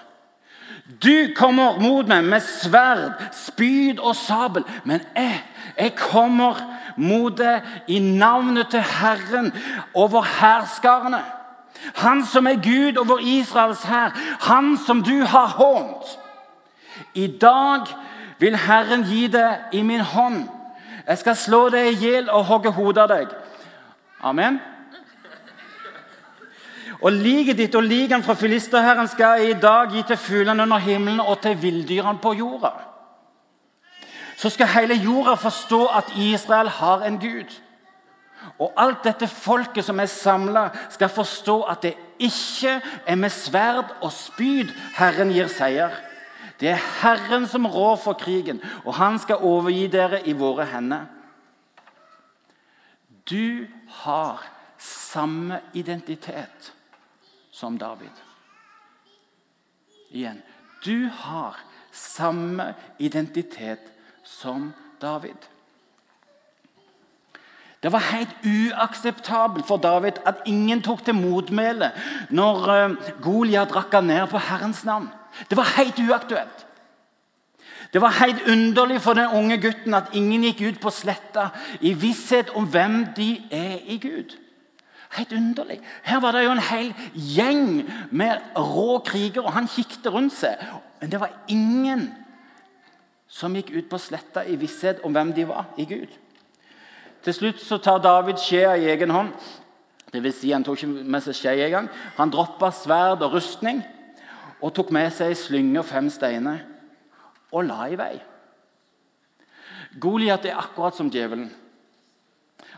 Du 1.03 1.33
kommer 1.35 1.79
mot 1.79 2.07
meg 2.07 2.23
med 2.23 2.41
sverd, 2.41 3.13
spyd 3.31 3.99
og 3.99 4.15
sabel, 4.15 4.63
men 4.85 5.01
jeg, 5.15 5.43
jeg 5.77 5.95
kommer 5.95 6.59
mot 6.97 7.37
deg 7.37 7.61
i 7.87 7.99
navnet 7.99 8.71
til 8.71 8.81
Herren 8.81 9.51
over 9.93 10.21
hærskarene. 10.21 11.21
Han 11.95 12.25
som 12.25 12.47
er 12.47 12.61
Gud 12.63 12.97
over 12.97 13.19
Israels 13.19 13.83
hær, 13.83 14.13
han 14.47 14.77
som 14.77 15.03
du 15.03 15.23
har 15.25 15.47
hånt. 15.47 16.19
I 17.13 17.27
dag 17.41 17.87
vil 18.39 18.57
Herren 18.57 19.05
gi 19.07 19.27
deg 19.31 19.73
i 19.73 19.81
min 19.81 20.01
hånd. 20.01 20.43
Jeg 21.07 21.17
skal 21.17 21.35
slå 21.35 21.65
deg 21.73 21.89
i 21.91 21.97
hjel 21.99 22.29
og 22.29 22.45
hogge 22.47 22.71
hodet 22.71 23.03
av 23.03 23.11
deg. 23.11 23.33
Amen. 24.23 24.59
Og 27.03 27.11
liket 27.11 27.57
ditt 27.59 27.75
og 27.75 27.83
liket 27.83 28.23
fra 28.23 28.35
filisterherren 28.39 29.09
skal 29.11 29.41
jeg 29.41 29.51
i 29.51 29.59
dag 29.59 29.91
gi 29.91 30.05
til 30.07 30.19
fuglene 30.19 30.63
under 30.63 30.79
himmelen 30.79 31.19
og 31.19 31.41
til 31.43 31.57
villdyrene 31.59 32.21
på 32.23 32.33
jorda. 32.39 32.71
Så 34.39 34.49
skal 34.49 34.71
hele 34.71 34.95
jorda 34.95 35.35
forstå 35.39 35.85
at 35.99 36.15
Israel 36.15 36.67
har 36.67 37.03
en 37.03 37.19
gud. 37.19 37.51
Og 38.59 38.73
alt 38.77 39.03
dette 39.03 39.27
folket 39.27 39.85
som 39.85 39.99
er 39.99 40.11
samla, 40.11 40.69
skal 40.91 41.09
forstå 41.09 41.61
at 41.71 41.83
det 41.83 41.93
ikke 42.19 42.79
er 43.07 43.15
med 43.15 43.31
sverd 43.31 43.93
og 44.01 44.11
spyd 44.11 44.71
Herren 44.97 45.31
gir 45.31 45.47
seier. 45.51 45.95
Det 46.63 46.71
er 46.71 46.85
Herren 47.01 47.43
som 47.51 47.67
rår 47.67 47.97
for 47.99 48.15
krigen, 48.15 48.61
og 48.87 48.95
han 48.95 49.19
skal 49.19 49.43
overgi 49.43 49.87
dere 49.91 50.21
i 50.23 50.31
våre 50.31 50.63
hender. 50.71 51.09
Du 53.27 53.67
har 54.03 54.45
samme 54.79 55.59
identitet 55.75 56.71
som 57.51 57.75
David. 57.79 58.23
Igjen 60.13 60.39
du 60.85 61.09
har 61.09 61.57
samme 61.91 62.73
identitet 62.97 63.91
som 64.23 64.73
David. 65.01 65.35
Det 67.79 67.91
var 67.91 67.99
helt 67.99 68.35
uakseptabelt 68.43 69.67
for 69.67 69.77
David 69.77 70.21
at 70.25 70.45
ingen 70.45 70.81
tok 70.81 71.03
til 71.03 71.15
motmæle 71.15 71.91
når 72.31 72.69
uh, 72.71 72.95
Goliat 73.21 73.75
rakka 73.75 74.01
ned 74.01 74.27
på 74.31 74.39
Herrens 74.39 74.85
navn. 74.87 75.09
Det 75.49 75.57
var 75.57 75.75
helt 75.77 75.99
uaktuelt. 75.99 76.65
Det 77.93 78.01
var 78.01 78.09
helt 78.09 78.47
underlig 78.47 79.01
for 79.01 79.13
den 79.13 79.29
unge 79.37 79.57
gutten 79.61 79.93
at 79.93 80.15
ingen 80.17 80.43
gikk 80.47 80.61
ut 80.61 80.79
på 80.81 80.89
sletta 80.89 81.49
i 81.81 81.93
visshet 81.93 82.49
om 82.57 82.65
hvem 82.65 83.03
de 83.15 83.35
er 83.51 83.83
i 83.85 83.99
Gud. 84.01 84.33
Helt 85.13 85.33
underlig. 85.33 85.77
Her 86.03 86.19
var 86.19 86.33
det 86.33 86.43
jo 86.43 86.55
en 86.55 86.63
hel 86.69 86.89
gjeng 87.13 87.83
med 88.11 88.41
rå 88.57 88.97
krigere, 89.05 89.45
og 89.45 89.53
han 89.53 89.69
kikket 89.69 90.09
rundt 90.09 90.33
seg. 90.33 90.57
Men 91.01 91.11
det 91.11 91.19
var 91.21 91.35
ingen 91.47 92.07
som 93.29 93.53
gikk 93.53 93.69
ut 93.75 93.89
på 93.89 94.01
sletta 94.01 94.41
i 94.45 94.57
visshet 94.57 95.03
om 95.05 95.13
hvem 95.13 95.33
de 95.33 95.45
var 95.47 95.69
i 95.77 95.85
Gud. 95.85 96.09
Til 97.23 97.33
slutt 97.33 97.61
så 97.61 97.77
tar 97.77 98.01
David 98.01 98.41
skjea 98.41 98.73
i 98.75 98.89
egen 98.89 99.13
hånd. 99.13 99.29
Det 100.13 100.21
vil 100.23 100.33
si, 100.33 100.51
Han 100.51 100.63
tok 100.63 100.81
ikke 100.81 101.05
med 101.05 101.21
seg 101.25 101.37
skje 101.37 101.53
engang. 101.65 101.89
Han 102.17 102.33
droppa 102.33 102.71
sverd 102.73 103.21
og 103.21 103.37
rustning 103.37 103.83
og 104.63 104.71
tok 104.75 104.93
med 104.95 105.11
seg 105.11 105.33
ei 105.33 105.37
slynge 105.37 105.81
og 105.81 105.87
fem 105.89 106.07
steiner 106.11 106.61
og 107.53 107.67
la 107.67 107.87
i 107.91 107.97
vei. 107.99 108.13
Goliat 110.01 110.47
er 110.47 110.57
akkurat 110.57 110.95
som 110.97 111.11
djevelen. 111.11 111.51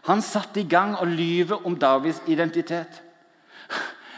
Han 0.10 0.22
satte 0.22 0.60
i 0.62 0.70
gang 0.70 0.96
å 1.00 1.06
lyve 1.08 1.62
om 1.65 1.77
Davids 1.80 2.22
identitet. 2.30 3.01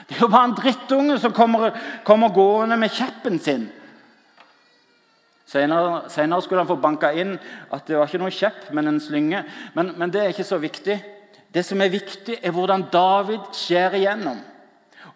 Det 0.07 0.15
er 0.15 0.23
jo 0.23 0.31
bare 0.31 0.49
en 0.49 0.55
drittunge 0.55 1.17
som 1.19 1.35
kommer, 1.35 1.75
kommer 2.07 2.31
gående 2.33 2.77
med 2.79 2.95
kjeppen 2.95 3.37
sin. 3.43 3.67
Senere, 5.47 6.07
senere, 6.11 6.41
skulle 6.43 6.63
han 6.63 6.67
få 6.67 6.79
banka 6.79 7.13
inn 7.15 7.37
at 7.71 7.87
det 7.87 7.95
var 7.95 8.09
ikke 8.09 8.19
noe 8.19 8.35
kjepp, 8.35 8.69
men 8.75 8.89
en 8.89 8.99
slynge. 9.03 9.43
Men, 9.75 9.93
men 9.99 10.11
det 10.11 10.23
er 10.23 10.33
ikke 10.33 10.47
så 10.47 10.59
viktig. 10.59 10.97
Det 11.53 11.63
som 11.63 11.79
er 11.83 11.91
viktig, 11.91 12.39
er 12.41 12.55
hvordan 12.55 12.87
David 12.91 13.51
skjærer 13.55 13.99
igjennom 13.99 14.41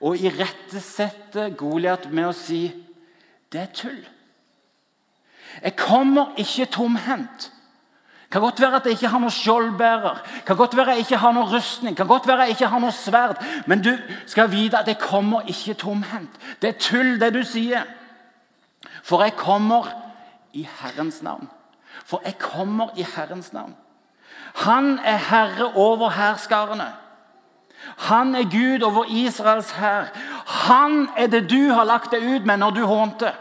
og 0.02 0.18
irettesette 0.18 1.52
Goliat 1.58 2.08
med 2.12 2.30
å 2.30 2.36
si 2.36 2.66
det 3.52 3.62
er 3.62 3.74
tull. 3.76 4.00
Jeg 5.62 5.76
kommer 5.76 6.38
ikke 6.40 6.70
tomhendt. 6.72 7.52
Kan 8.32 8.42
godt 8.42 8.62
være 8.64 8.80
at 8.80 8.86
jeg 8.88 8.96
ikke 8.96 9.12
har 9.12 9.20
noe 9.20 9.34
skjoldbærer, 9.36 10.20
kan 10.48 10.56
godt 10.56 10.78
være 10.78 10.94
jeg 10.96 11.04
ikke 11.04 11.18
har 11.20 11.34
noe 11.36 11.50
rustning, 11.52 11.98
kan 11.98 12.08
godt 12.08 12.30
være 12.30 12.46
jeg 12.48 12.56
ikke 12.56 12.70
har 12.72 12.80
noe 12.80 12.96
sverd. 12.96 13.42
Men 13.68 13.84
du 13.84 13.92
skal 14.26 14.48
vite 14.54 14.80
at 14.80 14.88
jeg 14.88 15.02
kommer 15.04 15.50
ikke 15.52 15.76
tomhendt. 15.82 16.40
Det 16.62 16.70
er 16.70 16.80
tull, 16.80 17.18
det 17.20 17.34
du 17.36 17.42
sier. 17.44 17.84
For 19.04 19.24
jeg 19.26 19.36
kommer 19.36 19.92
i 20.56 20.64
Herrens 20.80 21.20
navn. 21.22 21.50
For 22.08 22.24
jeg 22.26 22.38
kommer 22.40 22.96
i 22.96 23.04
Herrens 23.04 23.52
navn. 23.54 23.76
Han 24.64 25.00
er 25.04 25.18
herre 25.18 25.74
over 25.76 26.10
hærskarene. 26.10 26.88
Han 27.98 28.36
er 28.36 28.44
Gud 28.44 28.84
over 28.84 29.06
Israels 29.10 29.72
hær. 29.72 30.12
Han 30.46 31.10
er 31.18 31.28
det 31.28 31.50
du 31.50 31.72
har 31.74 31.84
lagt 31.84 32.12
deg 32.12 32.24
ut 32.24 32.46
med 32.46 32.58
når 32.58 32.70
du 32.70 32.86
hånte. 32.86 33.34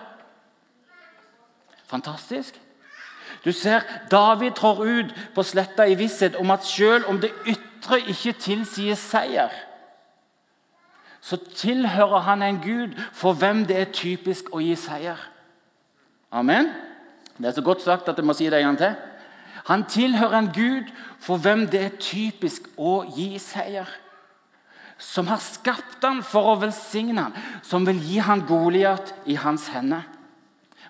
Fantastisk. 1.87 2.61
Du 3.45 3.53
ser 3.53 3.81
David 4.11 4.51
trår 4.51 4.85
ut 4.85 5.15
på 5.35 5.43
sletta 5.43 5.87
i 5.89 5.97
visshet 5.97 6.37
om 6.37 6.51
at 6.51 6.65
selv 6.65 7.09
om 7.09 7.21
det 7.21 7.33
ytre 7.49 8.01
ikke 8.01 8.33
tilsier 8.33 8.95
seier, 8.95 9.51
så 11.21 11.37
tilhører 11.57 12.21
han 12.21 12.43
en 12.43 12.61
gud 12.61 12.97
for 13.13 13.33
hvem 13.33 13.65
det 13.69 13.77
er 13.77 13.93
typisk 13.93 14.53
å 14.53 14.61
gi 14.61 14.77
seier. 14.77 15.21
Amen. 16.33 16.71
Det 17.37 17.49
er 17.49 17.57
så 17.57 17.65
godt 17.65 17.83
sagt 17.83 18.09
at 18.09 18.17
jeg 18.17 18.25
må 18.25 18.37
si 18.37 18.49
det 18.49 18.61
en 18.61 18.71
gang 18.71 18.79
til. 18.79 18.95
Han 19.69 19.85
tilhører 19.85 20.39
en 20.39 20.53
gud 20.55 20.93
for 21.21 21.37
hvem 21.37 21.67
det 21.69 21.81
er 21.85 21.99
typisk 22.01 22.69
å 22.77 23.03
gi 23.17 23.35
seier. 23.39 23.89
Som 25.01 25.31
har 25.33 25.41
skapt 25.41 26.05
han 26.05 26.21
for 26.27 26.53
å 26.53 26.59
velsigne 26.61 27.25
han, 27.25 27.37
som 27.65 27.87
vil 27.89 28.01
gi 28.05 28.19
han 28.21 28.45
Goliat 28.49 29.15
i 29.27 29.39
hans 29.41 29.71
hender. 29.73 30.05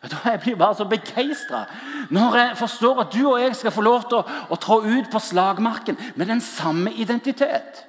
Jeg 0.00 0.40
blir 0.40 0.56
bare 0.56 0.78
så 0.78 0.86
begeistra 0.88 1.66
når 2.08 2.36
jeg 2.38 2.56
forstår 2.56 3.02
at 3.02 3.12
du 3.12 3.20
og 3.26 3.40
jeg 3.42 3.56
skal 3.58 3.74
få 3.74 3.82
lov 3.84 4.06
til 4.08 4.22
å, 4.22 4.36
å 4.48 4.56
trå 4.56 4.78
ut 4.86 5.10
på 5.12 5.20
slagmarken 5.20 5.98
med 6.16 6.30
den 6.32 6.40
samme 6.40 6.92
identitet. 6.96 7.82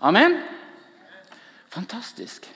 Amen? 0.00 0.38
Fantastisk. 1.74 2.48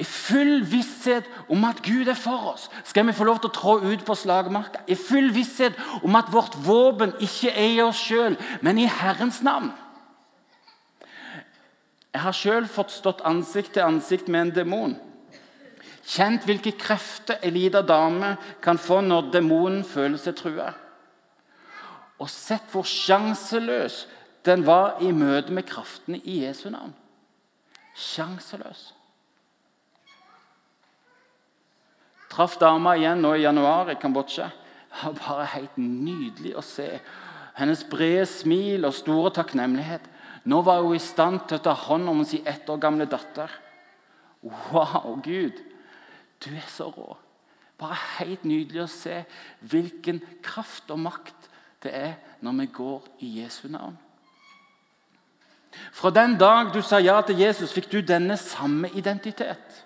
I 0.00 0.04
full 0.04 0.62
visshet 0.64 1.26
om 1.52 1.64
at 1.68 1.82
Gud 1.84 2.08
er 2.08 2.16
for 2.16 2.54
oss, 2.54 2.70
skal 2.88 3.04
vi 3.04 3.12
få 3.12 3.26
lov 3.28 3.42
til 3.42 3.50
å 3.50 3.56
trå 3.58 3.74
ut 3.84 4.04
på 4.06 4.16
slagmarka. 4.16 4.80
I 4.88 4.96
full 4.96 5.28
visshet 5.34 5.76
om 6.00 6.16
at 6.16 6.32
vårt 6.32 6.56
våpen 6.64 7.12
ikke 7.20 7.52
er 7.52 7.74
i 7.74 7.82
oss 7.84 8.00
sjøl, 8.00 8.38
men 8.64 8.80
i 8.80 8.88
Herrens 8.88 9.42
navn. 9.44 9.74
Jeg 12.10 12.22
har 12.24 12.34
sjøl 12.34 12.66
fått 12.66 12.90
stått 12.90 13.22
ansikt 13.26 13.76
til 13.76 13.86
ansikt 13.86 14.28
med 14.28 14.48
en 14.48 14.54
demon. 14.54 14.96
Kjent 16.10 16.46
hvilke 16.48 16.72
krefter 16.74 17.38
ei 17.44 17.52
lita 17.54 17.84
dame 17.86 18.34
kan 18.64 18.80
få 18.80 18.98
når 19.04 19.30
demonen 19.34 19.84
føler 19.86 20.18
seg 20.18 20.38
trua. 20.40 20.72
Og 22.20 22.28
sett 22.32 22.66
hvor 22.72 22.88
sjanseløs 22.88 24.06
den 24.44 24.64
var 24.66 24.98
i 25.04 25.12
møte 25.12 25.54
med 25.54 25.68
kraftene 25.68 26.18
i 26.24 26.40
Jesu 26.42 26.66
navn. 26.72 26.96
Sjanseløs. 27.94 28.90
Traff 32.30 32.56
dama 32.58 32.96
igjen 32.98 33.22
nå 33.22 33.34
i 33.36 33.44
januar 33.44 33.90
i 33.92 33.98
Kambodsja. 34.00 34.50
Det 34.90 35.02
var 35.04 35.18
bare 35.20 35.50
helt 35.54 35.76
nydelig 35.78 36.56
å 36.58 36.62
se. 36.64 36.88
Hennes 37.58 37.82
brede 37.86 38.26
smil 38.26 38.86
og 38.88 38.96
store 38.96 39.30
takknemlighet. 39.38 40.06
Nå 40.44 40.60
var 40.64 40.82
hun 40.82 40.96
i 40.96 41.02
stand 41.02 41.42
til 41.46 41.58
å 41.58 41.64
ta 41.64 41.74
hånd 41.76 42.08
om 42.08 42.22
sin 42.24 42.46
ett 42.48 42.68
år 42.68 42.80
gamle 42.80 43.06
datter. 43.10 43.50
Wow, 44.42 45.18
Gud! 45.24 45.58
Du 46.40 46.48
er 46.54 46.68
så 46.72 46.88
rå. 46.88 47.16
Bare 47.80 47.96
helt 48.18 48.44
nydelig 48.48 48.84
å 48.84 48.92
se 48.92 49.22
hvilken 49.68 50.20
kraft 50.44 50.90
og 50.92 51.00
makt 51.00 51.48
det 51.84 51.92
er 51.96 52.14
når 52.44 52.56
vi 52.60 52.66
går 52.76 53.10
i 53.24 53.34
Jesu 53.40 53.68
navn. 53.72 53.96
Fra 55.92 56.10
den 56.10 56.36
dag 56.40 56.72
du 56.74 56.80
sa 56.82 56.98
ja 57.00 57.20
til 57.22 57.40
Jesus, 57.40 57.72
fikk 57.72 57.90
du 57.92 58.00
denne 58.02 58.36
samme 58.40 58.90
identitet. 58.96 59.84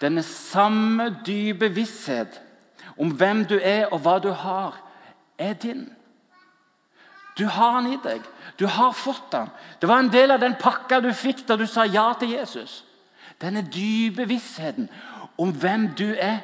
Denne 0.00 0.22
samme 0.22 1.10
dype 1.26 1.68
visshet 1.74 2.40
om 2.96 3.10
hvem 3.14 3.44
du 3.50 3.58
er 3.58 3.90
og 3.92 4.00
hva 4.02 4.18
du 4.22 4.30
har, 4.30 4.78
er 5.38 5.54
din. 5.54 5.86
Du 7.38 7.46
har 7.46 7.76
han 7.78 7.86
i 7.86 7.98
deg. 8.02 8.24
Du 8.58 8.66
har 8.66 8.92
fått 8.92 9.34
han. 9.36 9.50
Det 9.78 9.86
var 9.86 10.02
en 10.02 10.10
del 10.10 10.34
av 10.34 10.40
den 10.42 10.56
pakka 10.58 11.00
du 11.00 11.12
fikk 11.14 11.44
da 11.46 11.56
du 11.56 11.66
sa 11.70 11.86
ja 11.86 12.10
til 12.18 12.34
Jesus. 12.34 12.82
Denne 13.38 13.62
dype 13.62 14.26
vissheten 14.26 14.88
om 15.38 15.52
hvem 15.54 15.92
du 15.94 16.08
er 16.18 16.42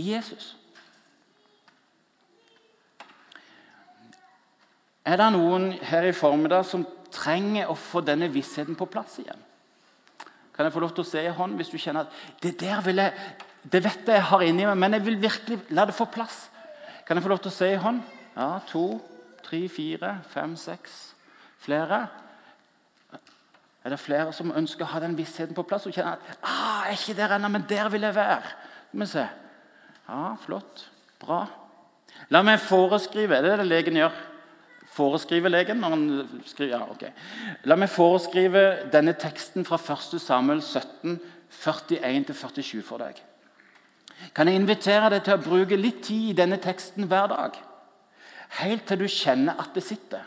i 0.00 0.14
Jesus. 0.14 0.54
Er 5.04 5.20
det 5.20 5.28
noen 5.34 5.72
her 5.84 6.08
i 6.08 6.16
formiddag 6.16 6.64
som 6.68 6.86
trenger 7.12 7.68
å 7.68 7.76
få 7.76 8.00
denne 8.04 8.30
vissheten 8.32 8.76
på 8.78 8.88
plass 8.88 9.18
igjen? 9.20 9.46
Kan 10.54 10.68
jeg 10.68 10.74
få 10.74 10.82
lov 10.84 10.94
til 10.96 11.04
å 11.04 11.08
se 11.08 11.22
i 11.24 11.36
hånd 11.36 11.56
hvis 11.58 11.72
du 11.72 11.78
kjenner 11.80 12.06
at 12.06 12.42
det 12.44 12.54
der 12.60 12.80
vil 12.84 13.00
jeg, 13.00 13.12
det 13.64 13.80
vet 13.84 14.08
jeg 14.08 14.20
jeg 14.20 14.28
har 14.30 14.44
inni 14.44 14.66
meg, 14.68 14.76
men 14.80 14.96
jeg 14.96 15.06
vil 15.06 15.20
virkelig 15.20 15.60
la 15.76 15.86
det 15.88 15.96
få 15.96 16.08
plass? 16.12 16.46
Kan 17.04 17.16
jeg 17.16 17.24
få 17.24 17.32
lov 17.32 17.40
til 17.44 17.52
å 17.52 17.58
se 17.58 17.70
i 17.72 17.80
hånd? 17.80 18.02
Ja, 18.36 18.50
to, 18.68 19.00
tre, 19.50 19.68
fire, 19.68 20.20
fem, 20.30 20.56
seks. 20.56 21.14
Flere? 21.60 22.06
Er 23.84 23.94
det 23.94 24.00
flere 24.00 24.32
som 24.36 24.52
ønsker 24.54 24.84
å 24.84 24.92
ha 24.92 25.00
den 25.02 25.16
vissheten 25.16 25.56
på 25.56 25.64
plass 25.66 25.86
og 25.88 25.94
kjenner 25.96 26.18
at 26.18 26.42
ah, 26.44 26.84
jeg 26.86 26.96
er 26.96 26.98
ikke 26.98 27.16
der 27.16 27.36
ennå, 27.36 27.48
men 27.48 27.64
der 27.68 27.88
vil 27.92 28.04
jeg 28.04 28.16
være? 28.16 28.50
Skal 28.90 29.00
vi 29.00 29.08
se. 29.08 29.26
Ja, 30.10 30.24
flott. 30.44 30.84
Bra. 31.20 31.44
La 32.32 32.42
meg 32.44 32.60
foreskrive 32.60 33.36
Er 33.36 33.44
det 33.46 33.56
det 33.60 33.66
legen 33.68 33.96
gjør? 33.96 34.14
Foreskrive 34.90 35.48
legen 35.48 35.80
når 35.80 35.94
han 35.94 36.04
skriver? 36.50 36.74
Ja, 36.74 36.82
ok. 36.90 37.04
La 37.70 37.78
meg 37.78 37.92
foreskrive 37.92 38.64
denne 38.92 39.14
teksten 39.16 39.64
fra 39.64 39.78
1. 39.80 40.18
Samuel 40.20 40.60
17, 40.62 41.16
41-47 41.62 42.82
for 42.84 43.00
deg. 43.00 43.20
Kan 44.36 44.50
jeg 44.50 44.60
invitere 44.60 45.08
deg 45.14 45.24
til 45.24 45.38
å 45.38 45.42
bruke 45.42 45.78
litt 45.78 46.02
tid 46.04 46.34
i 46.34 46.38
denne 46.42 46.58
teksten 46.60 47.08
hver 47.08 47.30
dag? 47.32 47.56
Helt 48.58 48.86
til 48.88 49.00
du 49.00 49.06
kjenner 49.06 49.60
at 49.62 49.70
det 49.74 49.84
sitter. 49.86 50.26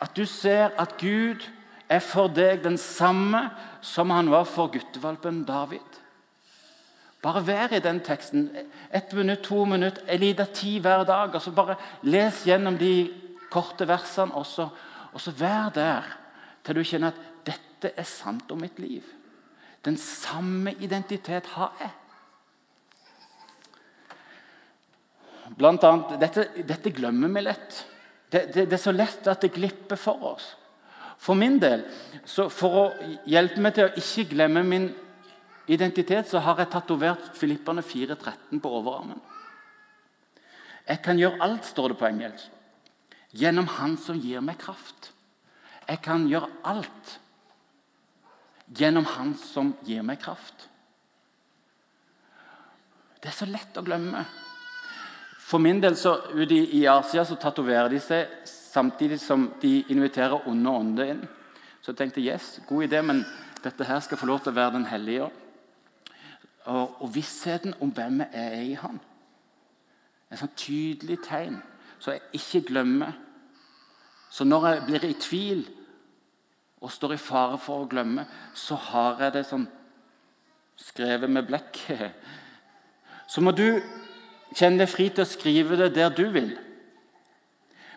At 0.00 0.14
du 0.16 0.24
ser 0.26 0.72
at 0.78 0.96
Gud 1.00 1.44
er 1.88 2.00
for 2.04 2.30
deg 2.32 2.62
den 2.64 2.78
samme 2.78 3.48
som 3.82 4.10
han 4.14 4.30
var 4.30 4.46
for 4.48 4.70
guttevalpen 4.72 5.42
David. 5.48 5.84
Bare 7.22 7.42
vær 7.46 7.72
i 7.74 7.82
den 7.82 7.98
teksten. 8.04 8.48
Ett 8.94 9.12
minutt, 9.12 9.42
to 9.42 9.64
minutt, 9.66 9.98
en 10.06 10.20
liten 10.20 10.52
tid 10.54 10.80
hver 10.80 11.04
dag. 11.04 11.34
og 11.34 11.42
så 11.42 11.50
Bare 11.50 11.76
les 12.02 12.44
gjennom 12.46 12.78
de 12.78 13.10
korte 13.50 13.88
versene, 13.88 14.34
og 14.34 14.46
og 15.12 15.20
så 15.20 15.30
vær 15.30 15.70
der 15.74 16.04
til 16.64 16.76
du 16.76 16.84
kjenner 16.84 17.14
at 17.14 17.46
dette 17.46 17.92
er 17.96 18.06
sant 18.06 18.50
om 18.52 18.60
mitt 18.60 18.78
liv. 18.78 19.02
Den 19.84 19.96
samme 19.96 20.74
identitet 20.80 21.46
har 21.54 21.72
jeg. 21.80 21.90
Blant 25.56 25.84
annet, 25.84 26.16
dette, 26.20 26.48
dette 26.66 26.92
glemmer 26.92 27.30
vi 27.32 27.42
lett. 27.46 27.84
Det, 28.28 28.46
det, 28.52 28.66
det, 28.66 28.76
er 28.76 28.82
så 28.82 28.92
lett 28.92 29.28
at 29.30 29.40
det 29.40 29.54
glipper 29.54 29.96
for 30.00 30.34
oss. 30.34 30.50
For 31.18 31.38
min 31.38 31.56
del, 31.58 31.82
For 32.28 32.74
å 32.82 32.84
hjelpe 33.26 33.62
meg 33.62 33.74
til 33.74 33.88
å 33.88 33.94
ikke 33.98 34.28
glemme 34.34 34.62
min 34.66 34.90
identitet, 35.68 36.28
så 36.28 36.42
har 36.44 36.60
jeg 36.60 36.70
tatovert 36.72 37.32
Filipperne 37.36 37.82
4.13 37.82 38.60
på 38.62 38.72
overarmen. 38.80 39.20
Jeg 40.88 41.02
kan 41.04 41.18
gjøre 41.20 41.40
alt, 41.44 41.66
står 41.68 41.92
det 41.92 41.98
på 42.00 42.08
engelsk, 42.08 42.52
gjennom 43.36 43.66
Han 43.76 43.96
som 44.00 44.20
gir 44.20 44.44
meg 44.44 44.60
kraft. 44.60 45.10
Jeg 45.88 46.00
kan 46.04 46.24
gjøre 46.28 46.48
alt 46.68 47.18
gjennom 48.76 49.04
Han 49.16 49.34
som 49.40 49.74
gir 49.84 50.04
meg 50.04 50.20
kraft. 50.22 50.68
Det 53.18 53.32
er 53.32 53.36
så 53.36 53.48
lett 53.48 53.76
å 53.76 53.84
glemme. 53.84 54.22
For 55.48 55.58
min 55.58 55.80
del 55.80 55.96
så 55.96 56.14
Ute 56.34 56.54
i, 56.54 56.84
Asia 56.86 57.24
så 57.24 57.38
tatoverer 57.40 57.88
de 57.88 58.00
seg 58.02 58.28
samtidig 58.44 59.16
som 59.22 59.46
de 59.62 59.80
inviterer 59.88 60.44
onde 60.48 60.70
ånder 60.70 61.12
inn. 61.14 61.22
Så 61.80 61.92
jeg 61.92 62.00
tenkte 62.02 62.24
yes, 62.24 62.58
god 62.68 62.84
idé, 62.84 63.00
men 63.02 63.22
dette 63.64 63.86
her 63.88 64.00
skal 64.04 64.20
få 64.20 64.28
lov 64.28 64.42
til 64.42 64.52
å 64.52 64.58
være 64.58 64.76
Den 64.76 64.88
hellige 64.90 65.24
ånd. 65.24 65.44
Og, 66.68 66.98
og, 67.00 67.08
vissheten 67.14 67.72
om 67.80 67.90
hvem 67.96 68.20
jeg 68.20 68.28
er 68.44 68.60
i 68.60 68.74
Han. 68.76 68.98
Et 70.28 70.36
sånn 70.36 70.52
tydelig 70.52 71.16
tegn, 71.24 71.56
så 71.96 72.12
jeg 72.12 72.42
ikke 72.42 72.66
glemmer. 72.74 73.14
Så 74.28 74.44
når 74.44 74.66
jeg 74.68 74.82
blir 74.90 75.06
i 75.08 75.14
tvil 75.16 75.62
og 76.84 76.92
står 76.92 77.14
i 77.16 77.22
fare 77.22 77.56
for 77.56 77.86
å 77.86 77.88
glemme, 77.88 78.26
så 78.52 78.76
har 78.90 79.24
jeg 79.24 79.38
det 79.38 79.46
sånn 79.48 79.64
skrevet 80.78 81.32
med 81.32 81.48
blekk. 81.48 81.80
Så 83.28 83.42
må 83.44 83.52
du 83.52 83.80
Kjenn 84.56 84.78
deg 84.80 84.88
fri 84.88 85.08
til 85.12 85.24
å 85.24 85.28
skrive 85.28 85.76
det 85.76 85.92
der 85.98 86.12
du 86.14 86.24
vil. 86.32 86.54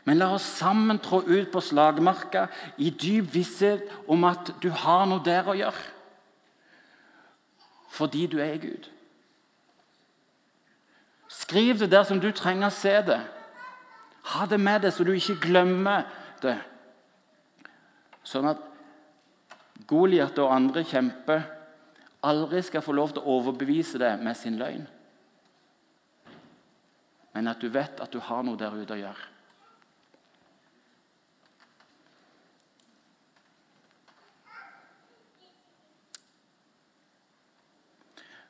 Men 0.04 0.18
la 0.18 0.32
oss 0.36 0.48
sammen 0.58 1.00
trå 1.00 1.22
ut 1.28 1.52
på 1.54 1.62
slagmarka 1.62 2.48
i 2.82 2.90
dyp 2.90 3.30
visshet 3.36 3.86
om 4.10 4.26
at 4.28 4.50
du 4.64 4.72
har 4.74 5.06
noe 5.08 5.24
der 5.24 5.48
å 5.48 5.58
gjøre. 5.58 5.84
Fordi 7.92 8.26
du 8.32 8.40
er 8.42 8.58
Gud. 8.58 8.88
Skriv 11.32 11.80
det 11.80 11.92
der 11.92 12.04
som 12.08 12.20
du 12.20 12.32
trenger 12.36 12.72
å 12.72 12.76
se 12.76 12.96
det. 13.08 13.20
Ha 14.34 14.48
det 14.50 14.60
med 14.60 14.84
deg 14.84 14.94
så 14.96 15.06
du 15.06 15.14
ikke 15.14 15.40
glemmer 15.46 16.08
det. 16.42 16.58
Sånn 18.28 18.50
at 18.52 18.68
Goliat 19.90 20.38
og 20.40 20.54
andre 20.54 20.84
kjemper 20.88 21.46
aldri 22.26 22.62
skal 22.64 22.84
få 22.86 22.94
lov 22.96 23.14
til 23.14 23.24
å 23.24 23.38
overbevise 23.40 24.00
deg 24.02 24.22
med 24.24 24.38
sin 24.38 24.60
løgn 24.62 24.86
men 27.34 27.48
at 27.48 27.62
du 27.62 27.70
vet 27.72 28.02
at 28.04 28.12
du 28.12 28.20
har 28.20 28.44
noe 28.44 28.60
der 28.60 28.76
ute 28.76 28.96
å 28.96 29.02
gjøre. 29.02 29.28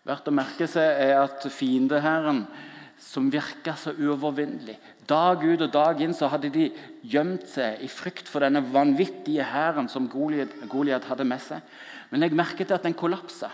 Verdt 0.02 0.32
å 0.32 0.34
merke 0.34 0.66
seg 0.66 0.98
er 1.04 1.20
at 1.22 1.46
fiendeherren, 1.54 2.46
som 3.02 3.32
virka 3.34 3.74
så 3.78 3.96
uovervinnelig 3.98 4.76
Dag 5.12 5.42
ut 5.44 5.64
og 5.66 5.72
dag 5.74 6.02
inn 6.04 6.14
så 6.16 6.30
hadde 6.32 6.52
de 6.54 6.68
gjemt 7.10 7.48
seg 7.50 7.82
i 7.84 7.90
frykt 7.92 8.30
for 8.30 8.44
denne 8.46 8.62
vanvittige 8.72 9.44
hæren 9.44 9.90
som 9.92 10.08
Goliat 10.08 11.08
hadde 11.10 11.26
med 11.28 11.42
seg. 11.44 11.60
Men 12.12 12.24
jeg 12.24 12.38
merket 12.38 12.72
at 12.72 12.86
den 12.86 12.96
kollapsa. 12.96 13.50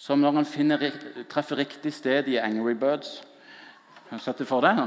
Som 0.00 0.22
når 0.22 0.38
han 0.38 0.48
finner, 0.48 0.84
treffer 1.32 1.58
riktig 1.60 1.92
sted 1.96 2.28
i 2.30 2.38
Angry 2.40 2.76
Birds. 2.78 3.18
Sett 4.18 4.40
det 4.42 4.48
for 4.48 4.64
deg? 4.64 4.80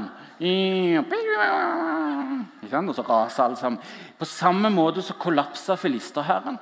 Og 2.74 2.94
så 2.94 3.04
raser 3.06 3.44
alle 3.46 3.56
sammen. 3.56 3.80
På 4.18 4.28
samme 4.28 4.68
måte 4.70 5.02
så 5.02 5.16
kollapsa 5.16 5.78
filisterhæren. 5.80 6.58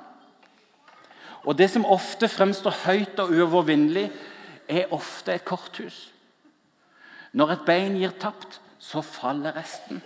Og 1.43 1.57
det 1.59 1.67
som 1.73 1.85
ofte 1.85 2.29
fremstår 2.31 2.77
høyt 2.85 3.19
og 3.19 3.33
uovervinnelig, 3.35 4.07
er 4.71 4.93
ofte 4.95 5.33
et 5.33 5.43
korthus. 5.43 6.13
Når 7.35 7.51
et 7.51 7.65
bein 7.67 7.97
gir 7.99 8.13
tapt, 8.15 8.61
så 8.79 9.01
faller 9.03 9.55
resten. 9.57 9.99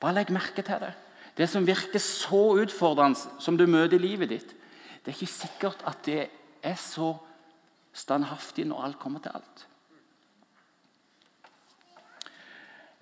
Bare 0.00 0.16
legg 0.18 0.32
merke 0.34 0.62
til 0.62 0.82
det. 0.82 0.92
Det 1.38 1.46
som 1.46 1.66
virker 1.66 2.02
så 2.02 2.58
utfordrende 2.58 3.38
som 3.38 3.56
du 3.58 3.66
møter 3.70 3.94
i 3.94 4.02
livet 4.02 4.32
ditt, 4.32 4.54
det 5.04 5.12
er 5.12 5.18
ikke 5.20 5.30
sikkert 5.30 5.84
at 5.86 6.02
det 6.06 6.24
er 6.66 6.74
så 6.74 7.12
standhaftig 7.94 8.66
når 8.66 8.88
alt 8.88 8.98
kommer 8.98 9.22
til 9.22 9.38
alt. 9.38 9.67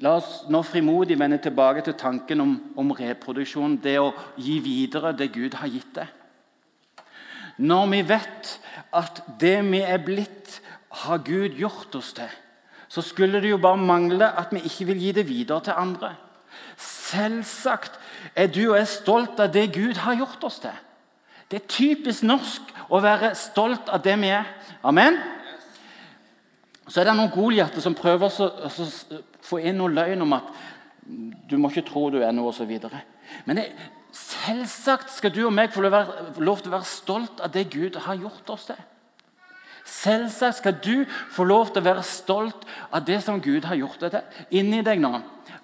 La 0.05 0.19
oss 0.19 0.43
nå 0.53 0.61
frimodig 0.67 1.17
vende 1.17 1.39
tilbake 1.41 1.81
til 1.87 1.97
tanken 1.97 2.43
om, 2.45 2.53
om 2.77 2.93
reproduksjon. 2.93 3.79
Det 3.81 3.97
å 4.01 4.13
gi 4.37 4.59
videre 4.61 5.15
det 5.17 5.31
Gud 5.33 5.57
har 5.57 5.73
gitt 5.73 5.95
deg. 5.97 6.11
Når 7.57 7.87
vi 7.95 8.03
vet 8.11 8.51
at 8.93 9.23
det 9.41 9.57
vi 9.65 9.81
er 9.81 10.03
blitt, 10.05 10.61
har 11.07 11.21
Gud 11.25 11.57
gjort 11.61 11.95
oss 11.99 12.15
til, 12.17 12.29
så 12.89 13.03
skulle 13.05 13.41
det 13.43 13.51
jo 13.51 13.61
bare 13.61 13.81
mangle 13.81 14.29
at 14.39 14.53
vi 14.55 14.63
ikke 14.65 14.87
vil 14.93 15.01
gi 15.03 15.11
det 15.17 15.27
videre 15.29 15.65
til 15.65 15.77
andre. 15.77 16.15
Selvsagt 16.81 17.99
er 18.37 18.49
du 18.53 18.63
og 18.71 18.79
jeg 18.79 18.89
stolt 18.93 19.41
av 19.41 19.53
det 19.53 19.67
Gud 19.75 20.01
har 20.05 20.17
gjort 20.17 20.45
oss 20.49 20.61
til. 20.63 20.77
Det 21.51 21.61
er 21.61 21.69
typisk 21.71 22.25
norsk 22.27 22.73
å 22.91 23.01
være 23.03 23.35
stolt 23.39 23.91
av 23.93 24.03
det 24.05 24.17
vi 24.21 24.33
er. 24.35 24.49
Amen? 24.85 25.19
Så 26.87 27.01
er 27.01 27.09
det 27.09 27.17
noen 27.19 27.33
Goliater 27.35 27.83
som 27.83 27.97
prøver 27.99 28.31
å 28.31 28.49
få 29.43 29.59
inn 29.59 29.79
noe 29.81 29.93
løgn 29.93 30.23
om 30.23 30.37
at 30.37 30.51
du 31.51 31.57
må 31.59 31.71
ikke 31.71 31.87
tro 31.89 32.09
du 32.15 32.21
er 32.23 32.35
noe 32.35 32.53
osv. 32.53 32.71
Men 33.47 33.59
det, 33.59 33.67
selvsagt 34.15 35.11
skal 35.15 35.35
du 35.35 35.43
og 35.47 35.55
meg 35.55 35.75
få 35.75 35.83
lov 35.85 36.63
til 36.63 36.71
å 36.71 36.77
være 36.77 36.89
stolt 36.89 37.43
av 37.43 37.53
det 37.55 37.67
Gud 37.75 37.99
har 38.07 38.19
gjort 38.21 38.55
oss 38.55 38.69
til. 38.71 38.79
Selvsagt 39.87 40.59
skal 40.59 40.79
du 40.83 41.05
få 41.07 41.47
lov 41.47 41.71
til 41.71 41.83
å 41.83 41.87
være 41.87 42.07
stolt 42.07 42.65
av 42.91 43.05
det 43.07 43.21
som 43.23 43.39
Gud 43.43 43.69
har 43.69 43.79
gjort 43.79 44.03
deg 44.03 44.17
til. 44.17 44.41
Inni 44.59 44.83
deg 44.87 45.03
nå. 45.03 45.13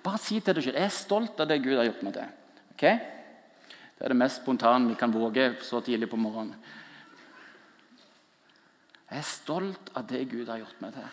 Bare 0.02 0.20
si 0.22 0.38
til 0.38 0.54
deg 0.54 0.66
selv 0.66 0.78
jeg 0.78 0.90
er 0.90 0.94
stolt 0.94 1.42
av 1.42 1.50
det 1.50 1.58
Gud 1.62 1.74
har 1.78 1.88
gjort 1.88 2.04
meg 2.06 2.14
til. 2.18 2.36
Okay? 2.74 3.00
Det 3.98 4.06
er 4.06 4.14
det 4.14 4.18
mest 4.18 4.42
spontane 4.42 4.90
vi 4.90 4.98
kan 4.98 5.14
våge 5.14 5.52
så 5.66 5.82
tidlig 5.82 6.10
på 6.10 6.18
morgenen. 6.18 6.54
Jeg 9.12 9.20
er 9.20 9.28
stolt 9.28 9.90
av 9.92 10.06
det 10.08 10.22
Gud 10.30 10.48
har 10.48 10.62
gjort 10.62 10.78
meg 10.80 10.94
til. 10.96 11.08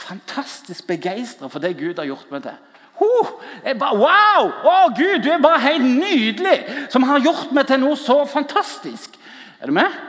Fantastisk 0.00 0.86
begeistra 0.88 1.50
for 1.52 1.60
det 1.60 1.74
Gud 1.76 1.98
har 2.00 2.08
gjort 2.08 2.30
meg 2.32 2.46
til. 2.46 2.56
Uh, 3.00 3.28
jeg 3.64 3.76
bare, 3.80 3.96
wow! 4.00 4.48
Å, 4.70 4.76
Gud, 4.96 5.20
du 5.24 5.28
er 5.32 5.42
bare 5.44 5.60
helt 5.66 5.84
nydelig! 5.84 6.56
Som 6.92 7.04
har 7.08 7.20
gjort 7.20 7.52
meg 7.56 7.68
til 7.68 7.82
noe 7.82 7.98
så 8.00 8.22
fantastisk. 8.28 9.18
Er 9.60 9.68
du 9.68 9.76
med? 9.76 10.00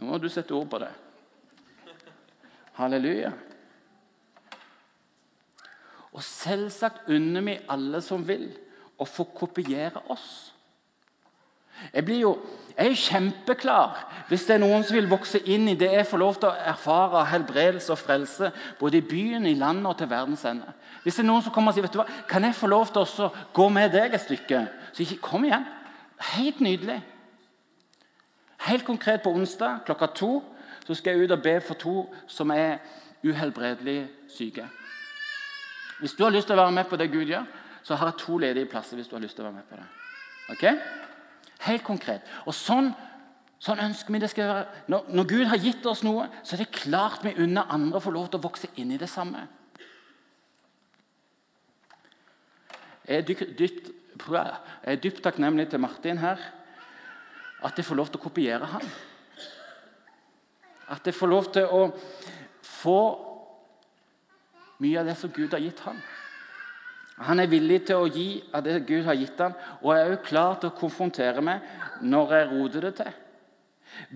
Nå 0.00 0.08
må 0.08 0.20
du 0.20 0.28
sette 0.32 0.56
ord 0.56 0.68
på 0.72 0.80
det. 0.80 0.88
Halleluja. 2.80 3.34
Og 6.16 6.24
selvsagt 6.24 7.12
unner 7.12 7.44
vi 7.44 7.58
alle 7.68 8.00
som 8.04 8.24
vil, 8.24 8.48
å 8.96 9.04
få 9.08 9.28
kopiere 9.36 10.00
oss. 10.12 10.50
Jeg, 11.92 12.04
blir 12.04 12.20
jo, 12.20 12.32
jeg 12.76 12.90
er 12.90 13.02
kjempeklar 13.02 14.02
hvis 14.30 14.44
det 14.46 14.56
er 14.56 14.62
noen 14.62 14.84
som 14.86 14.96
vil 14.96 15.08
vokse 15.10 15.40
inn 15.50 15.68
i 15.72 15.76
det 15.78 15.88
jeg 15.90 16.06
får 16.06 16.22
lov 16.22 16.36
til 16.38 16.50
å 16.50 16.68
erfare 16.72 17.22
av 17.22 17.30
helbredelse 17.32 17.90
og 17.92 17.98
frelse, 17.98 18.52
både 18.78 19.00
i 19.00 19.06
byen, 19.06 19.48
i 19.48 19.56
landet 19.58 19.88
og 19.90 19.96
til 19.98 20.10
verdens 20.10 20.44
ende. 20.46 20.70
Hvis 21.02 21.18
det 21.18 21.24
er 21.24 21.30
noen 21.32 21.42
som 21.42 21.54
kommer 21.54 21.72
og 21.72 21.78
sier 21.78 21.86
vet 21.86 21.96
du 21.96 22.02
hva, 22.02 22.08
kan 22.30 22.44
jeg 22.46 22.58
få 22.58 22.70
lov 22.70 22.92
til 22.92 23.24
å 23.24 23.30
gå 23.56 23.68
med 23.74 23.90
deg 23.96 24.14
et 24.14 24.22
stykke, 24.22 24.64
så 24.92 25.02
ikke, 25.02 25.18
kom 25.24 25.48
igjen. 25.48 25.66
Helt 26.34 26.60
nydelig. 26.62 27.00
Helt 28.68 28.84
konkret 28.84 29.22
på 29.24 29.32
onsdag 29.32 29.86
klokka 29.88 30.10
to 30.14 30.32
så 30.86 30.94
skal 30.94 31.16
jeg 31.16 31.28
ut 31.28 31.34
og 31.36 31.42
be 31.42 31.56
for 31.64 31.78
to 31.80 31.94
som 32.28 32.50
er 32.54 32.78
uhelbredelig 33.24 34.08
syke. 34.28 34.66
Hvis 36.00 36.16
du 36.16 36.24
har 36.24 36.32
lyst 36.32 36.48
til 36.48 36.56
å 36.56 36.62
være 36.62 36.74
med 36.74 36.88
på 36.88 36.96
det 36.96 37.10
Gud 37.12 37.28
gjør, 37.28 37.44
så 37.82 37.96
har 37.96 38.10
jeg 38.10 38.20
to 38.22 38.38
ledige 38.38 38.68
plasser. 38.68 38.96
hvis 38.96 39.08
du 39.08 39.14
har 39.16 39.22
lyst 39.22 39.36
til 39.36 39.44
å 39.44 39.48
være 39.48 39.54
med 39.54 39.68
på 39.68 39.76
det. 39.76 39.86
Okay? 40.50 40.76
Helt 41.66 41.84
konkret. 41.84 42.26
Og 42.48 42.56
sånn, 42.56 42.90
sånn 43.60 43.82
ønsker 43.84 44.14
vi 44.14 44.20
det 44.22 44.30
skal 44.32 44.48
være. 44.48 44.84
Når, 44.92 45.08
når, 45.16 45.28
Gud 45.32 45.46
har 45.52 45.60
gitt 45.60 45.86
oss 45.90 46.04
noe, 46.06 46.28
så 46.42 46.56
er 46.56 46.64
det 46.64 46.70
klart 46.76 47.24
vi 47.26 47.36
unner 47.44 47.68
andre 47.72 48.00
å 48.00 48.04
få 48.04 48.12
lov 48.14 48.30
til 48.30 48.40
å 48.40 48.46
vokse 48.46 48.70
inn 48.80 48.94
i 48.94 49.00
det 49.00 49.10
samme. 49.12 49.44
Jeg 53.10 53.18
er 53.18 53.26
dypt, 53.26 53.90
jeg 54.30 54.92
er 54.94 55.00
dypt 55.02 55.22
takknemlig 55.24 55.68
til 55.72 55.82
Martin 55.82 56.20
her. 56.22 56.40
At 57.60 57.76
jeg 57.76 57.84
får 57.84 57.98
lov 57.98 58.08
til 58.08 58.20
å 58.20 58.24
kopiere 58.24 58.68
han. 58.70 58.86
At 60.90 61.06
jeg 61.06 61.14
får 61.14 61.30
lov 61.30 61.50
til 61.52 61.66
å 61.68 61.82
få 62.64 63.00
mye 64.80 65.02
av 65.02 65.10
det 65.10 65.16
som 65.20 65.32
Gud 65.34 65.52
har 65.52 65.60
gitt 65.62 65.82
han. 65.84 66.00
Han 67.20 67.40
er 67.40 67.50
villig 67.52 67.82
til 67.88 68.00
å 68.00 68.08
gi 68.08 68.28
av 68.56 68.62
det 68.64 68.78
Gud 68.88 69.04
har 69.04 69.18
gitt 69.18 69.40
ham, 69.42 69.52
og 69.82 69.92
er 69.92 70.14
også 70.14 70.28
klar 70.30 70.54
til 70.60 70.70
å 70.70 70.76
konfrontere 70.78 71.42
meg 71.44 71.66
når 72.00 72.32
jeg 72.36 72.48
roter 72.52 72.86
det 72.86 72.94
til. 73.02 73.18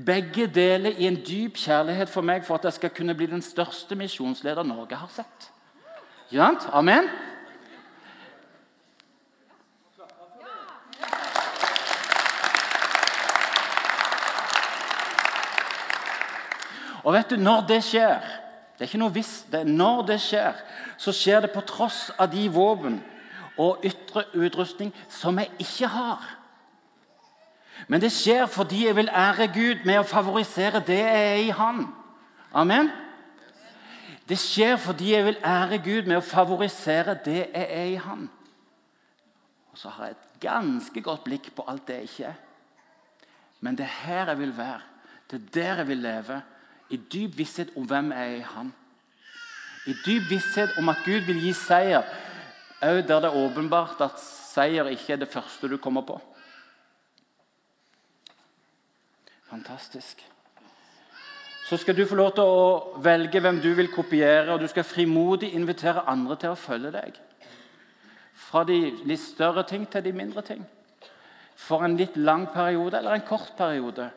Begge 0.07 0.47
deler 0.49 0.97
i 0.97 1.09
en 1.11 1.19
dyp 1.27 1.59
kjærlighet 1.61 2.09
for 2.09 2.25
meg 2.25 2.47
for 2.47 2.57
at 2.57 2.71
jeg 2.71 2.79
skal 2.79 2.95
kunne 2.97 3.17
bli 3.19 3.29
den 3.29 3.45
største 3.45 3.99
misjonsleder 3.99 4.65
Norge 4.65 4.97
har 4.97 5.13
sett. 5.13 5.51
Amen? 6.73 7.11
Og 17.05 17.13
vet 17.13 17.31
du, 17.31 17.37
Når 17.37 17.67
det 17.69 17.83
skjer 17.85 18.44
det 18.75 18.83
er 18.83 18.91
ikke 18.91 18.99
noe 18.99 19.15
hvis, 19.15 19.45
det 19.53 19.67
Når 19.67 20.03
det 20.09 20.21
skjer, 20.21 20.57
så 20.99 21.13
skjer 21.15 21.45
det 21.45 21.53
på 21.55 21.63
tross 21.67 22.09
av 22.19 22.33
de 22.33 22.49
våpen 22.51 22.99
og 23.59 23.85
ytre 23.87 24.25
utrustning 24.35 24.91
som 25.09 25.39
jeg 25.39 25.53
ikke 25.63 25.91
har. 25.93 26.25
Men 27.89 28.03
det 28.03 28.11
skjer 28.15 28.47
fordi 28.51 28.87
jeg 28.87 28.97
vil 28.97 29.11
ære 29.11 29.47
Gud 29.55 29.85
med 29.87 30.01
å 30.01 30.09
favorisere 30.09 30.83
det 30.87 30.99
jeg 30.99 31.27
er 31.31 31.41
i 31.45 31.51
Han. 31.55 31.85
Amen? 32.55 32.91
Det 34.29 34.39
skjer 34.41 34.77
fordi 34.81 35.13
jeg 35.13 35.27
vil 35.27 35.43
ære 35.45 35.79
Gud 35.85 36.09
med 36.09 36.19
å 36.19 36.25
favorisere 36.25 37.17
det 37.25 37.41
jeg 37.45 37.67
er 37.67 37.93
i 37.93 38.01
Han. 38.01 38.27
Og 39.75 39.79
så 39.79 39.91
har 39.91 40.11
jeg 40.11 40.17
et 40.17 40.41
ganske 40.47 41.03
godt 41.03 41.25
blikk 41.27 41.51
på 41.55 41.67
alt 41.69 41.87
det 41.89 42.01
jeg 42.01 42.11
ikke 42.11 42.33
er. 42.33 42.43
Men 43.61 43.79
det 43.79 43.87
er 43.87 43.97
her 44.05 44.33
jeg 44.33 44.39
vil 44.39 44.57
være. 44.57 44.83
Det 45.31 45.41
er 45.41 45.51
der 45.55 45.83
jeg 45.83 45.89
vil 45.89 46.03
leve. 46.05 46.43
I 46.95 47.01
dyp 47.11 47.39
visshet 47.39 47.73
om 47.77 47.87
hvem 47.91 48.13
jeg 48.15 48.33
er 48.33 48.37
i 48.39 48.47
Han. 48.55 48.71
I 49.91 49.95
dyp 50.05 50.29
visshet 50.31 50.77
om 50.79 50.89
at 50.93 51.03
Gud 51.05 51.27
vil 51.27 51.41
gi 51.43 51.53
seier, 51.57 52.07
òg 52.85 53.03
der 53.09 53.25
det 53.25 53.31
er 53.31 53.41
åpenbart 53.41 54.01
at 54.05 54.21
seier 54.21 54.89
ikke 54.93 55.17
er 55.17 55.25
det 55.25 55.33
første 55.33 55.69
du 55.69 55.77
kommer 55.83 56.07
på. 56.07 56.21
Fantastisk. 59.51 60.23
Så 61.65 61.77
skal 61.81 61.97
du 61.97 62.05
få 62.07 62.17
lov 62.19 62.35
til 62.37 62.45
å 62.45 62.99
velge 63.03 63.41
hvem 63.41 63.61
du 63.65 63.71
vil 63.77 63.89
kopiere, 63.93 64.53
og 64.53 64.61
du 64.61 64.69
skal 64.69 64.85
frimodig 64.85 65.55
invitere 65.57 66.05
andre 66.11 66.37
til 66.41 66.53
å 66.53 66.61
følge 66.61 66.93
deg. 66.93 67.21
Fra 68.35 68.65
de 68.69 68.79
litt 69.09 69.23
større 69.23 69.65
ting 69.69 69.87
til 69.89 70.05
de 70.05 70.13
mindre 70.13 70.45
ting. 70.45 70.61
For 71.57 71.85
en 71.87 71.97
litt 71.97 72.19
lang 72.21 72.49
periode 72.53 72.99
eller 72.99 73.17
en 73.17 73.27
kort 73.27 73.55
periode. 73.57 74.11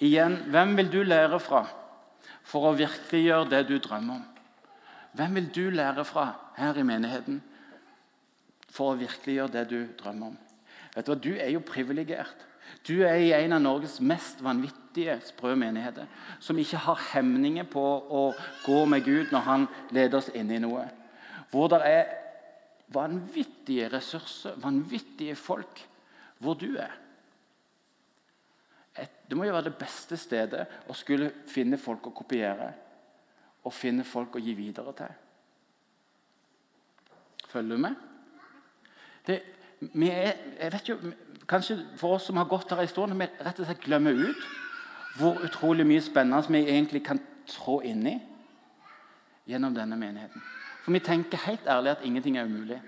Igjen, 0.00 0.38
hvem 0.48 0.76
vil 0.76 0.92
du 0.92 1.02
lære 1.04 1.40
fra 1.40 1.66
for 2.48 2.70
å 2.70 2.76
virkeliggjøre 2.78 3.50
det 3.52 3.64
du 3.68 3.76
drømmer 3.82 4.20
om? 4.20 4.28
Hvem 5.12 5.34
vil 5.36 5.48
du 5.54 5.64
lære 5.74 6.04
fra 6.08 6.30
her 6.56 6.78
i 6.78 6.86
menigheten 6.86 7.40
for 8.70 8.92
å 8.92 9.00
virkeliggjøre 9.00 9.52
det 9.58 9.64
du 9.72 9.80
drømmer 9.98 10.30
om? 10.32 10.38
Vet 10.94 11.06
Du 11.06 11.12
hva, 11.12 11.18
du 11.18 11.32
er 11.36 11.50
jo 11.52 11.60
privilegert. 11.60 12.46
Du 12.86 13.02
er 13.04 13.18
i 13.20 13.32
en 13.34 13.52
av 13.52 13.62
Norges 13.62 13.98
mest 14.00 14.40
vanvittige 14.42 15.18
sprø 15.26 15.54
menigheter, 15.58 16.06
som 16.40 16.58
ikke 16.58 16.80
har 16.86 17.02
hemninger 17.12 17.66
på 17.68 17.82
å 17.82 18.22
gå 18.64 18.80
med 18.86 19.04
Gud 19.04 19.34
når 19.34 19.46
han 19.46 19.68
leder 19.90 20.18
oss 20.18 20.30
inn 20.34 20.50
i 20.54 20.62
noe. 20.62 20.86
Hvor 21.50 21.68
det 21.72 21.82
er 21.84 22.14
vanvittige 22.94 23.90
ressurser, 23.92 24.56
vanvittige 24.62 25.36
folk, 25.36 25.82
hvor 26.38 26.56
du 26.58 26.78
er. 26.78 26.94
Det 29.30 29.38
må 29.38 29.46
jo 29.46 29.54
være 29.54 29.68
det 29.68 29.78
beste 29.78 30.16
stedet 30.18 30.64
å 30.90 30.94
skulle 30.98 31.30
finne 31.46 31.78
folk 31.78 32.08
å 32.10 32.14
kopiere 32.14 32.72
og 33.62 33.74
finne 33.76 34.02
folk 34.04 34.34
å 34.34 34.42
gi 34.42 34.54
videre 34.58 34.94
til. 34.98 35.18
Følger 37.50 37.76
du 37.76 37.82
med? 37.82 37.94
Det, 39.26 39.36
er, 40.02 40.34
jeg 40.58 40.72
vet 40.74 40.88
jo, 40.90 40.96
Kanskje 41.50 41.80
for 41.98 42.14
oss 42.14 42.28
som 42.28 42.38
har 42.38 42.46
gått 42.46 42.70
her 42.70 42.78
en 42.78 42.88
stund, 42.88 43.16
vi 43.18 43.26
rett 43.26 43.58
og 43.58 43.66
slett 43.66 43.82
glemmer 43.82 44.14
ut 44.14 44.42
hvor 45.18 45.40
utrolig 45.42 45.82
mye 45.86 46.02
spennende 46.02 46.54
vi 46.54 46.60
egentlig 46.62 47.02
kan 47.02 47.18
trå 47.50 47.80
inn 47.82 48.04
i 48.06 48.12
gjennom 49.50 49.74
denne 49.74 49.98
menigheten. 49.98 50.44
For 50.84 50.94
vi 50.94 51.02
tenker 51.02 51.42
helt 51.48 51.66
ærlig 51.66 51.90
at 51.90 52.04
ingenting 52.06 52.38
er 52.38 52.46
umulig. 52.46 52.78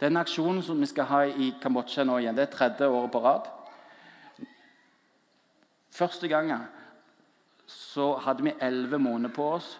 Den 0.00 0.20
aksjonen 0.20 0.60
som 0.62 0.80
vi 0.80 0.90
skal 0.90 1.08
ha 1.08 1.22
i 1.24 1.54
Kambodsja 1.62 2.04
nå 2.04 2.18
igjen, 2.20 2.36
det 2.36 2.44
er 2.44 2.52
tredje 2.52 2.90
året 2.92 3.12
på 3.14 3.22
rad. 3.24 3.48
Første 5.94 6.28
gangen 6.28 6.66
så 7.70 8.16
hadde 8.20 8.44
vi 8.44 8.56
elleve 8.60 8.98
måneder 8.98 9.34
på 9.34 9.46
oss 9.56 9.76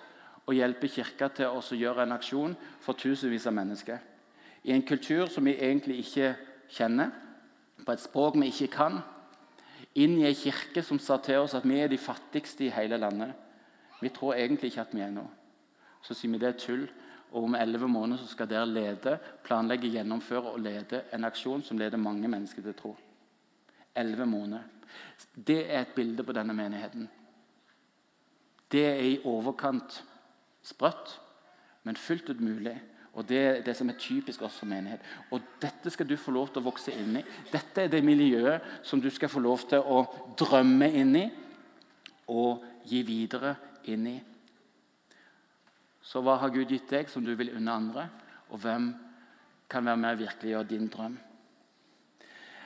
å 0.46 0.54
hjelpe 0.54 0.88
Kirka 0.88 1.28
til 1.34 1.50
å 1.50 1.60
gjøre 1.60 2.06
en 2.06 2.14
aksjon 2.16 2.54
for 2.84 2.96
tusenvis 2.96 3.48
av 3.50 3.56
mennesker 3.56 4.02
i 4.64 4.72
en 4.72 4.82
kultur 4.82 5.26
som 5.26 5.44
vi 5.44 5.56
egentlig 5.60 5.98
ikke 6.04 6.34
kjenner, 6.72 7.10
på 7.84 7.92
et 7.92 8.00
språk 8.00 8.38
vi 8.40 8.48
ikke 8.48 8.70
kan, 8.72 9.00
inn 9.94 10.16
i 10.18 10.26
en 10.26 10.36
kirke 10.36 10.82
som 10.82 10.98
sa 10.98 11.18
til 11.22 11.42
oss 11.42 11.54
at 11.54 11.66
vi 11.68 11.78
er 11.82 11.90
de 11.92 12.00
fattigste 12.00 12.64
i 12.66 12.72
hele 12.72 12.96
landet. 12.98 13.34
Vi 14.00 14.08
tror 14.08 14.34
egentlig 14.34 14.72
ikke 14.72 14.86
at 14.86 14.94
vi 14.96 15.04
er 15.04 15.12
noe. 15.12 15.28
Så 16.02 16.16
sier 16.16 16.32
vi 16.32 16.40
det 16.40 16.48
er 16.48 16.60
tull. 16.60 16.86
Og 17.34 17.48
om 17.48 17.56
elleve 17.58 17.88
måneder 17.90 18.22
så 18.22 18.30
skal 18.30 18.46
dere 18.46 18.66
lede, 18.70 19.16
planlegge, 19.42 19.90
gjennomføre 19.90 20.52
og 20.54 20.60
lede 20.62 21.02
en 21.12 21.26
aksjon 21.26 21.64
som 21.66 21.78
leder 21.78 21.98
mange 21.98 22.28
mennesker 22.30 22.62
til 22.62 22.76
tro. 22.78 22.92
Elleve 23.96 24.26
måneder. 24.26 24.62
Det 25.34 25.60
er 25.70 25.80
et 25.80 25.94
bilde 25.94 26.24
på 26.24 26.32
denne 26.32 26.54
menigheten. 26.54 27.08
Det 28.72 28.84
er 28.86 29.02
i 29.06 29.20
overkant 29.24 30.00
sprøtt, 30.64 31.20
men 31.84 31.96
fullt 31.96 32.30
ut 32.30 32.40
mulig. 32.40 32.74
Og 33.14 33.28
Det 33.28 33.38
er 33.38 33.62
det 33.62 33.76
som 33.76 33.88
er 33.88 33.98
typisk 33.98 34.42
oss 34.42 34.56
som 34.58 34.68
menighet. 34.68 35.00
Og 35.30 35.40
Dette 35.62 35.90
skal 35.90 36.08
du 36.08 36.16
få 36.16 36.32
lov 36.34 36.48
til 36.48 36.62
å 36.62 36.66
vokse 36.66 36.92
inn 36.92 37.20
i. 37.20 37.22
Dette 37.52 37.84
er 37.84 37.88
det 37.88 38.02
miljøet 38.04 38.62
som 38.82 39.00
du 39.00 39.10
skal 39.10 39.30
få 39.30 39.40
lov 39.40 39.68
til 39.70 39.78
å 39.78 40.02
drømme 40.38 40.88
inn 40.90 41.16
i 41.16 41.28
og 42.34 42.64
gi 42.88 43.02
videre 43.06 43.54
inn 43.84 44.06
i. 44.10 44.16
Så 46.02 46.20
hva 46.24 46.36
har 46.40 46.50
Gud 46.52 46.72
gitt 46.72 46.90
deg 46.90 47.08
som 47.08 47.24
du 47.24 47.34
vil 47.38 47.54
unne 47.54 47.78
andre? 47.78 48.08
Og 48.50 48.58
hvem 48.60 48.90
kan 49.70 49.86
være 49.86 50.00
med 50.00 50.16
å 50.16 50.20
virkeliggjøre 50.24 50.68
din 50.74 50.90
drøm? 50.90 51.14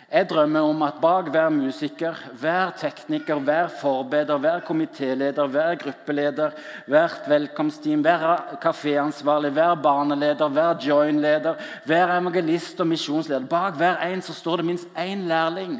Jeg 0.09 0.25
drømmer 0.31 0.65
om 0.65 0.83
at 0.87 1.03
bak 1.03 1.27
hver 1.29 1.51
musiker, 1.53 2.17
hver 2.41 2.71
tekniker, 2.81 3.43
hver 3.45 3.69
forbeder, 3.69 4.39
hver 4.39 4.61
komitéleder, 4.65 5.47
hver 5.47 5.75
gruppeleder, 5.75 6.51
hvert 6.87 7.29
velkomstteam, 7.29 8.01
hver 8.01 8.57
kaféansvarlig, 8.63 9.51
hver 9.51 9.75
barneleder, 9.75 10.49
hver 10.49 10.81
join-leder, 10.89 11.55
hver 11.85 12.15
evangelist 12.17 12.81
og 12.81 12.87
misjonsleder 12.87 13.47
Bak 13.47 13.77
hver 13.77 14.01
en 14.09 14.23
så 14.23 14.33
står 14.33 14.57
det 14.57 14.65
minst 14.65 14.89
én 14.97 15.29
lærling 15.29 15.77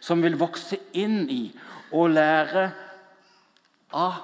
som 0.00 0.22
vil 0.22 0.38
vokse 0.38 0.78
inn 0.92 1.24
i 1.30 1.42
og 1.90 2.14
lære 2.14 2.70
av, 3.90 4.22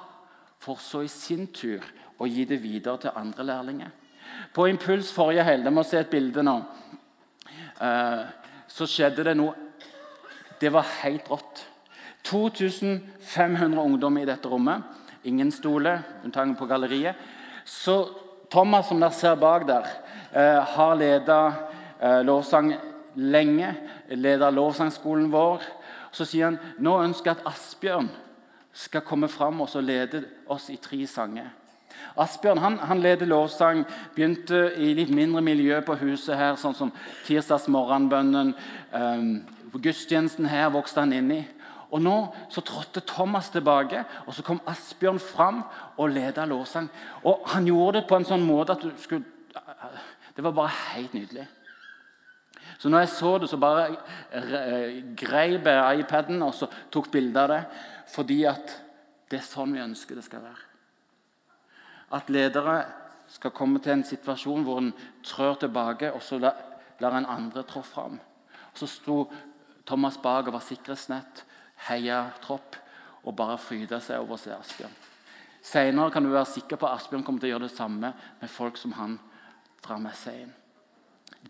for 0.59 0.79
så 0.79 1.03
i 1.03 1.11
sin 1.11 1.47
tur 1.51 1.83
å 2.21 2.27
gi 2.29 2.45
det 2.47 2.63
videre 2.63 3.01
til 3.03 3.17
andre 3.19 3.43
lærlinger. 3.43 3.91
På 4.53 4.69
Impuls 4.69 5.11
forrige 5.11 5.43
helg 5.43 5.65
Jeg 5.65 5.73
må 5.73 5.83
se 5.83 5.99
et 5.99 6.11
bilde 6.11 6.43
nå. 6.43 6.61
Uh, 7.81 8.29
så 8.71 8.87
skjedde 8.87 9.25
det 9.27 9.35
noe 9.37 9.53
Det 10.61 10.69
var 10.69 10.85
helt 11.01 11.25
rått. 11.31 11.63
2500 12.21 13.81
ungdommer 13.81 14.21
i 14.21 14.29
dette 14.29 14.49
rommet. 14.49 14.83
Ingen 15.25 15.49
stoler, 15.51 16.03
unntatt 16.23 16.53
på 16.57 16.67
galleriet. 16.69 17.17
Så 17.65 17.95
Thomas, 18.51 18.87
som 18.87 18.99
dere 19.01 19.11
ser 19.11 19.39
bak 19.41 19.65
der, 19.65 19.87
eh, 20.33 20.61
har 20.61 20.95
leda 20.95 21.53
eh, 21.99 22.21
lovsang 22.21 22.75
lenge. 23.15 23.75
Leda 24.09 24.49
lovsangskolen 24.49 25.31
vår. 25.31 25.61
Så 26.11 26.25
sier 26.25 26.45
han 26.45 26.59
nå 26.77 26.99
ønsker 27.01 27.31
jeg 27.31 27.39
at 27.39 27.53
Asbjørn 27.53 28.09
skal 28.73 29.01
komme 29.01 29.27
fram 29.27 29.61
og 29.61 29.75
lede 29.81 30.23
oss 30.47 30.69
i 30.69 30.77
tre 30.77 31.07
sanger. 31.07 31.49
Asbjørn 32.19 32.59
han, 32.59 32.77
han 32.89 32.99
leder 32.99 33.29
lovsang, 33.29 33.85
begynte 34.15 34.71
i 34.75 34.91
litt 34.97 35.11
mindre 35.15 35.41
miljø 35.45 35.79
på 35.85 35.95
huset 36.01 36.35
her, 36.37 36.57
sånn 36.59 36.75
som 36.75 36.91
tirsdags 37.25 37.69
morgenbønnen. 37.71 38.53
Um, 38.91 39.31
gudstjenesten 39.71 40.49
her 40.51 40.71
vokste 40.73 41.03
han 41.03 41.15
inn 41.15 41.31
i. 41.37 41.41
Og 41.91 42.03
Nå 42.03 42.15
så 42.51 42.63
trådte 42.63 43.03
Thomas 43.07 43.49
tilbake, 43.51 44.03
og 44.25 44.35
så 44.35 44.43
kom 44.47 44.61
Asbjørn 44.69 45.19
fram 45.19 45.63
og 45.97 46.13
ledet 46.15 46.47
lovsang. 46.47 46.87
Og 47.23 47.47
Han 47.53 47.67
gjorde 47.67 47.99
det 47.99 48.07
på 48.07 48.19
en 48.19 48.27
sånn 48.27 48.45
måte 48.47 48.77
at 48.77 48.83
du 48.83 48.91
skulle 48.97 49.25
Det 50.35 50.43
var 50.43 50.53
bare 50.55 50.71
helt 50.95 51.13
nydelig. 51.13 51.43
Så 52.79 52.89
når 52.89 53.03
jeg 53.03 53.09
så 53.13 53.37
det, 53.37 53.49
så 53.49 53.57
bare 53.57 53.97
greip 55.19 55.67
jeg 55.67 55.99
iPaden 55.99 56.41
og 56.41 56.55
så 56.55 56.71
tok 56.91 57.11
bilde 57.11 57.43
av 57.43 57.51
det. 57.51 57.61
Fordi 58.15 58.43
at 58.49 58.75
det 59.29 59.41
er 59.41 59.45
sånn 59.45 59.75
vi 59.75 59.83
ønsker 59.83 60.15
det 60.15 60.25
skal 60.25 60.47
være 60.47 60.70
at 62.11 62.29
ledere 62.29 62.81
skal 63.31 63.53
komme 63.55 63.79
til 63.79 63.95
en 63.95 64.05
situasjon 64.07 64.65
hvor 64.67 64.81
en 64.81 64.91
trør 65.23 65.55
tilbake, 65.61 66.11
og 66.13 66.21
så 66.23 66.39
lar 66.41 67.17
en 67.17 67.29
andre 67.29 67.63
trå 67.63 67.81
fram. 67.85 68.19
Så 68.73 68.87
sto 68.87 69.23
Thomas 69.87 70.17
bak 70.21 70.47
og 70.47 70.55
var 70.55 70.65
sikkerhetsnett, 70.65 71.45
heia 71.87 72.25
tropp 72.43 72.77
og 73.23 73.35
bare 73.35 73.57
fryda 73.61 73.99
seg 74.03 74.21
over 74.21 74.37
å 74.37 74.41
se 74.41 74.53
Asbjørn. 74.53 74.97
Senere 75.61 76.11
kan 76.13 76.25
du 76.25 76.31
være 76.31 76.49
sikker 76.49 76.79
på 76.79 76.87
at 76.89 77.01
Asbjørn 77.01 77.23
kommer 77.25 77.43
til 77.43 77.51
å 77.51 77.53
gjøre 77.55 77.67
det 77.67 77.75
samme 77.75 78.13
med 78.41 78.49
folk 78.49 78.79
som 78.81 78.95
han 78.97 79.19
drar 79.85 80.01
med 80.01 80.17
seg 80.17 80.43
inn. 80.45 80.53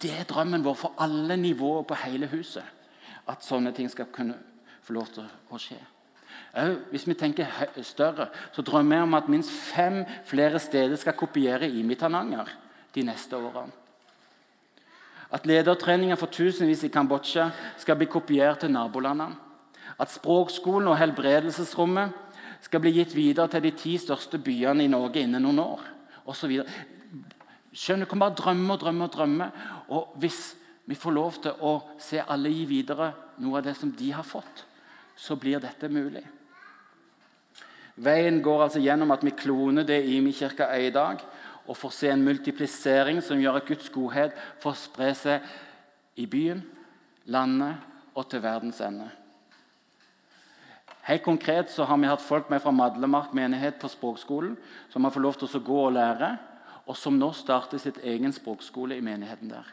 Det 0.02 0.12
er 0.16 0.28
drømmen 0.28 0.64
vår 0.64 0.78
for 0.80 1.04
alle 1.04 1.38
nivåer 1.40 1.84
på 1.88 2.00
hele 2.06 2.30
huset. 2.32 2.64
at 3.30 3.44
sånne 3.46 3.72
ting 3.72 3.90
skal 3.90 4.10
kunne 4.12 4.34
få 4.82 4.94
lov 4.94 5.12
til 5.14 5.28
å 5.54 5.58
skje. 5.62 5.78
Hvis 6.92 7.08
vi 7.08 7.16
tenker 7.16 7.48
større, 7.84 8.28
så 8.52 8.62
drømmer 8.62 8.96
jeg 8.96 9.04
om 9.08 9.14
at 9.14 9.30
minst 9.32 9.52
fem 9.52 10.04
flere 10.28 10.60
steder 10.60 10.96
skal 11.00 11.16
kopiere 11.18 11.70
IMI 11.70 11.96
Tananger 11.96 12.50
de 12.96 13.06
neste 13.08 13.38
årene. 13.38 13.72
At 15.32 15.46
ledertreninger 15.48 16.20
for 16.20 16.28
tusenvis 16.28 16.84
i 16.84 16.92
Kambodsja 16.92 17.50
skal 17.80 17.96
bli 17.96 18.10
kopiert 18.12 18.60
til 18.60 18.74
nabolandene. 18.74 19.38
At 20.00 20.12
språkskolen 20.12 20.90
og 20.92 20.98
helbredelsesrommet 21.00 22.12
skal 22.62 22.82
bli 22.84 22.92
gitt 22.98 23.16
videre 23.16 23.48
til 23.52 23.64
de 23.64 23.72
ti 23.78 23.96
største 24.02 24.40
byene 24.42 24.84
i 24.84 24.92
Norge 24.92 25.24
innen 25.24 25.44
noen 25.46 25.62
år. 25.64 25.86
Og 26.26 26.36
så 26.36 26.50
Skjønner, 27.72 28.06
Du 28.06 28.10
kan 28.10 28.20
bare 28.20 28.36
drømme 28.36 28.74
og 28.74 28.80
drømme 28.80 29.04
og 29.04 29.14
drømme. 29.14 29.52
Og 29.88 30.12
hvis 30.20 30.56
vi 30.86 30.96
får 30.96 31.12
lov 31.12 31.38
til 31.42 31.52
å 31.62 31.78
se 32.00 32.20
alle 32.20 32.50
gi 32.52 32.66
videre 32.66 33.14
noe 33.40 33.58
av 33.58 33.64
det 33.64 33.78
som 33.80 33.92
de 33.92 34.12
har 34.12 34.28
fått, 34.28 34.66
så 35.16 35.36
blir 35.36 35.62
dette 35.62 35.90
mulig. 35.92 36.24
Veien 38.02 38.40
går 38.42 38.66
altså 38.66 38.82
gjennom 38.82 39.12
at 39.14 39.24
vi 39.26 39.34
kloner 39.36 39.86
det 39.86 40.00
Imi 40.10 40.32
kirke 40.34 40.66
er 40.66 40.88
i 40.88 40.94
dag, 40.94 41.22
og 41.68 41.78
får 41.78 41.94
se 41.94 42.10
en 42.12 42.24
multiplisering 42.26 43.22
som 43.24 43.40
gjør 43.40 43.60
at 43.60 43.68
Guds 43.68 43.90
godhet 43.94 44.38
får 44.64 44.78
spre 44.82 45.12
seg 45.16 45.50
i 46.20 46.26
byen, 46.28 46.64
landet 47.32 47.78
og 48.18 48.26
til 48.32 48.42
verdens 48.44 48.82
ende. 48.84 49.08
Helt 51.06 51.24
konkret 51.26 51.72
så 51.74 51.86
har 51.90 51.98
vi 51.98 52.10
hatt 52.10 52.22
folk 52.22 52.50
med 52.50 52.62
fra 52.62 52.74
Madlemark 52.74 53.34
menighet 53.34 53.80
på 53.82 53.90
språkskolen 53.90 54.56
som 54.92 55.06
har 55.06 55.14
fått 55.14 55.26
lov 55.26 55.38
til 55.40 55.50
å 55.58 55.64
gå 55.66 55.80
og 55.88 55.96
lære, 55.98 56.32
og 56.86 56.98
som 56.98 57.18
nå 57.18 57.32
starter 57.38 57.82
sitt 57.82 58.02
egen 58.04 58.34
språkskole 58.34 58.98
i 58.98 59.06
menigheten 59.06 59.50
der. 59.50 59.66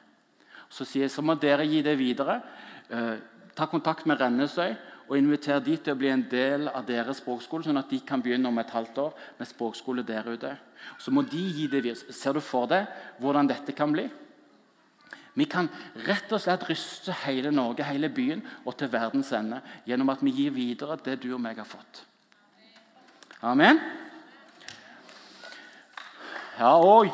Så 0.68 0.84
sier 0.84 1.06
jeg 1.06 1.12
så 1.12 1.24
må 1.24 1.36
dere 1.40 1.66
gi 1.68 1.80
det 1.84 1.96
videre. 1.98 2.40
Eh, 2.88 3.16
ta 3.56 3.66
kontakt 3.66 4.06
med 4.06 4.20
Rennesøy 4.20 4.76
og 5.08 5.16
invitere 5.16 5.62
de 5.64 5.76
til 5.80 5.94
å 5.94 5.98
bli 5.98 6.10
en 6.12 6.24
del 6.30 6.68
av 6.68 6.84
deres 6.86 7.22
språkskole, 7.22 7.64
sånn 7.64 7.80
at 7.80 7.88
de 7.90 8.00
kan 8.04 8.20
begynne 8.22 8.50
om 8.50 8.60
et 8.60 8.72
halvt 8.74 9.00
år 9.06 9.14
med 9.38 9.48
språkskole 9.48 10.04
der 10.06 10.28
ute. 10.28 10.52
Så 11.00 11.10
må 11.10 11.24
de 11.24 11.40
gi 11.40 11.66
det 11.66 11.82
videre. 11.86 12.12
Ser 12.12 12.36
du 12.36 12.42
for 12.44 12.68
deg 12.70 12.86
hvordan 13.22 13.48
dette 13.48 13.72
kan 13.76 13.92
bli? 13.94 14.04
Vi 15.38 15.46
kan 15.46 15.68
rett 16.04 16.32
og 16.34 16.42
slett 16.42 16.66
ryste 16.66 17.14
hele 17.24 17.52
Norge, 17.54 17.86
hele 17.86 18.10
byen 18.10 18.42
og 18.64 18.74
til 18.76 18.90
verdens 18.90 19.30
ende 19.32 19.60
gjennom 19.86 20.10
at 20.10 20.22
vi 20.24 20.34
gir 20.34 20.52
videre 20.54 20.98
det 21.04 21.20
du 21.22 21.30
og 21.32 21.40
meg 21.40 21.60
har 21.60 21.68
fått. 21.68 22.02
Amen? 23.46 23.78
Ja, 26.58 26.74
oi! 26.82 27.12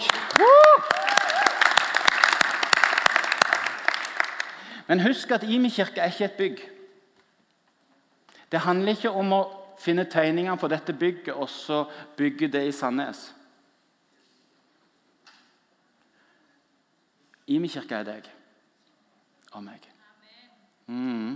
Men 4.89 5.01
husk 5.05 5.31
at 5.37 5.45
Imi 5.45 5.69
kirke 5.73 6.01
er 6.01 6.13
ikke 6.13 6.25
et 6.25 6.41
bygg. 6.41 6.65
Det 8.55 8.61
handler 8.62 8.95
ikke 8.95 9.11
om 9.11 9.33
å 9.35 9.40
finne 9.83 10.05
tegningene 10.07 10.55
for 10.62 10.71
dette 10.71 10.95
bygget 10.95 11.35
og 11.35 11.49
så 11.51 11.81
bygge 12.14 12.47
det 12.55 12.61
i 12.69 12.75
Sandnes. 12.75 13.25
Imi 17.51 17.67
kirke 17.67 17.99
er 17.99 18.07
deg 18.07 18.29
og 19.51 19.64
meg. 19.64 19.88
Mm. 20.87 21.33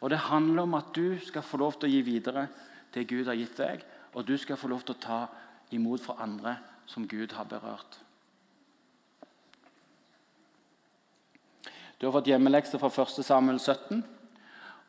Og 0.00 0.08
det 0.08 0.22
handler 0.30 0.62
om 0.62 0.76
at 0.78 0.88
du 0.96 1.18
skal 1.26 1.44
få 1.44 1.60
lov 1.60 1.76
til 1.76 1.90
å 1.90 1.92
gi 1.92 2.00
videre 2.06 2.46
det 2.94 3.04
Gud 3.10 3.28
har 3.28 3.36
gitt 3.36 3.60
deg, 3.60 3.82
og 4.16 4.24
du 4.24 4.32
skal 4.40 4.56
få 4.56 4.70
lov 4.72 4.86
til 4.86 4.96
å 4.96 5.02
ta 5.02 5.18
imot 5.76 6.00
fra 6.00 6.16
andre 6.24 6.54
som 6.88 7.04
Gud 7.04 7.36
har 7.36 7.44
berørt. 7.52 8.00
Du 12.00 12.08
har 12.08 12.16
fått 12.16 12.32
hjemmelekse 12.32 12.80
fra 12.80 12.88
1. 12.88 13.20
Samuel 13.28 13.60
17. 13.60 14.00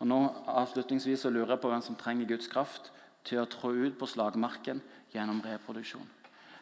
Og 0.02 0.10
nå 0.10 0.18
avslutningsvis 0.50 1.22
så 1.22 1.30
lurer 1.30 1.54
jeg 1.54 1.62
på 1.62 1.70
hvem 1.70 1.84
som 1.86 1.98
trenger 1.98 2.30
Guds 2.34 2.50
kraft 2.50 2.90
til 3.28 3.38
å 3.38 3.50
trå 3.50 3.70
ut 3.70 4.00
på 4.00 4.10
slagmarken 4.10 4.82
gjennom 5.14 5.44
reproduksjon. 5.46 6.08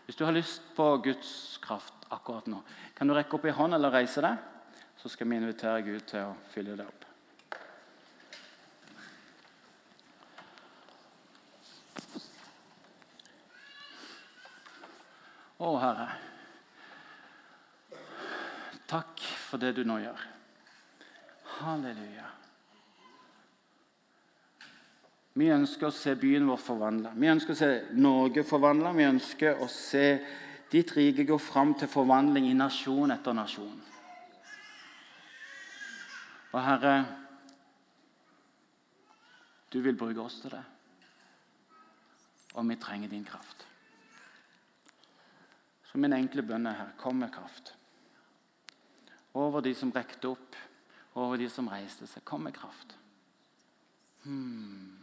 Hvis 0.04 0.17
du 0.19 0.25
har 0.25 0.36
lyst 0.36 0.65
på 0.75 0.86
Guds 1.06 1.60
kraft 1.63 2.08
akkurat 2.12 2.49
nå, 2.52 2.60
kan 2.97 3.08
du 3.08 3.15
rekke 3.15 3.38
opp 3.38 3.45
i 3.47 3.54
hånd 3.56 3.78
eller 3.78 3.93
reise 3.95 4.23
deg? 4.25 4.41
Så 4.99 5.12
skal 5.13 5.30
vi 5.30 5.38
invitere 5.39 5.86
Gud 5.86 6.04
til 6.10 6.28
å 6.28 6.34
fylle 6.52 6.75
det 6.75 6.84
opp. 6.84 7.06
Å, 15.60 15.71
Herre. 15.80 16.10
Takk 18.89 19.23
for 19.45 19.62
det 19.62 19.75
du 19.78 19.86
nå 19.88 20.02
gjør. 20.02 20.28
Halleluja. 21.60 22.28
Vi 25.38 25.50
ønsker 25.54 25.88
å 25.89 25.94
se 25.94 26.15
byen 26.18 26.48
vår 26.50 26.62
forvandla. 26.63 27.13
Vi 27.15 27.30
ønsker 27.30 27.54
å 27.54 27.60
se 27.60 27.70
Norge 28.00 28.44
forvandla. 28.48 28.94
Vi 28.98 29.06
ønsker 29.06 29.62
å 29.62 29.68
se 29.72 30.06
ditt 30.72 30.92
rike 30.98 31.26
gå 31.26 31.38
fram 31.42 31.76
til 31.78 31.89
forvandling 31.89 32.50
i 32.50 32.58
nasjon 32.58 33.13
etter 33.13 33.38
nasjon. 33.38 33.78
Og 36.50 36.62
Herre, 36.65 36.94
du 39.70 39.80
vil 39.86 39.98
bruke 39.98 40.22
oss 40.26 40.39
til 40.42 40.54
det. 40.56 40.63
Og 42.58 42.65
vi 42.70 42.78
trenger 42.82 43.12
din 43.12 43.26
kraft. 43.26 43.65
Så 45.89 45.98
min 45.98 46.13
enkle 46.13 46.46
bønn 46.46 46.70
er 46.70 46.78
her 46.78 46.96
kom 47.02 47.22
med 47.22 47.32
kraft. 47.34 47.74
Over 49.38 49.62
de 49.62 49.76
som 49.78 49.94
rekte 49.94 50.34
opp, 50.34 50.58
over 51.15 51.38
de 51.38 51.50
som 51.50 51.70
reiste 51.70 52.08
seg. 52.10 52.26
Kom 52.26 52.46
med 52.46 52.58
kraft. 52.58 52.96
Hmm. 54.26 54.99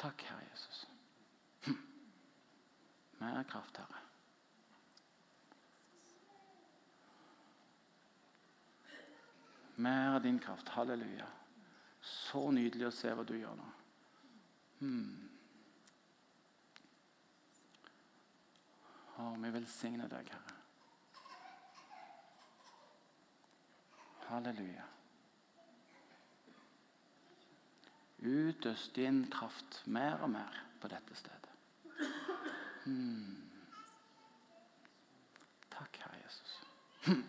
Takk, 0.00 0.22
Herre 0.22 0.44
Jesus. 0.50 0.88
Hm. 1.60 1.76
Mer 3.18 3.42
kraft, 3.42 3.76
Herre. 3.76 3.98
Mer 9.74 10.14
av 10.14 10.22
din 10.22 10.38
kraft. 10.38 10.68
Halleluja. 10.68 11.26
Så 12.00 12.50
nydelig 12.50 12.86
å 12.88 12.94
se 12.96 13.12
hva 13.12 13.24
du 13.28 13.34
gjør 13.36 13.58
nå. 13.58 13.66
Hmm. 14.78 15.28
Å, 19.20 19.26
vi 19.42 19.52
velsigner 19.52 20.08
deg, 20.08 20.32
Herre. 20.32 20.56
Halleluja. 24.30 24.88
Utøs 28.20 28.88
din 28.96 29.24
kraft 29.32 29.82
mer 29.86 30.20
og 30.20 30.30
mer 30.30 30.64
på 30.80 30.88
dette 30.88 31.14
stedet. 31.16 31.48
Hmm. 32.84 33.36
Takk, 35.70 35.96
Herre 36.02 36.18
Jesus. 36.24 36.52
Hmm. 37.06 37.24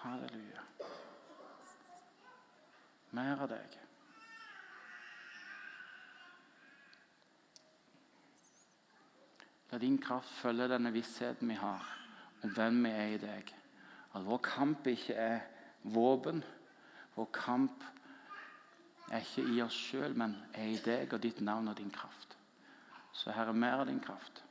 Halleluja. 0.00 0.64
Mer 3.10 3.44
av 3.44 3.50
deg. 3.50 3.78
La 9.70 9.78
din 9.78 9.98
kraft 10.02 10.32
følge 10.40 10.66
denne 10.72 10.90
vissheten 10.94 11.50
vi 11.50 11.58
har 11.58 11.86
om 12.42 12.50
hvem 12.56 12.82
vi 12.84 12.90
er 12.90 13.14
i 13.14 13.22
deg. 13.22 13.54
At 14.14 14.26
vår 14.26 14.42
kamp 14.42 14.86
ikke 14.90 15.14
er 15.14 15.40
våpen. 15.94 16.42
Vår 17.14 17.28
kamp 17.34 17.84
er 19.10 19.24
ikke 19.24 19.42
i 19.50 19.62
oss 19.62 19.74
sjøl, 19.74 20.14
men 20.14 20.36
er 20.54 20.70
i 20.70 20.78
deg 20.84 21.12
og 21.14 21.22
ditt 21.22 21.40
navn 21.42 21.68
og 21.68 21.78
din 21.78 21.90
kraft. 21.90 22.36
Så 23.12 23.34
Herre, 23.34 23.52
mer 23.52 23.82
av 23.82 23.86
din 23.86 24.00
kraft. 24.00 24.42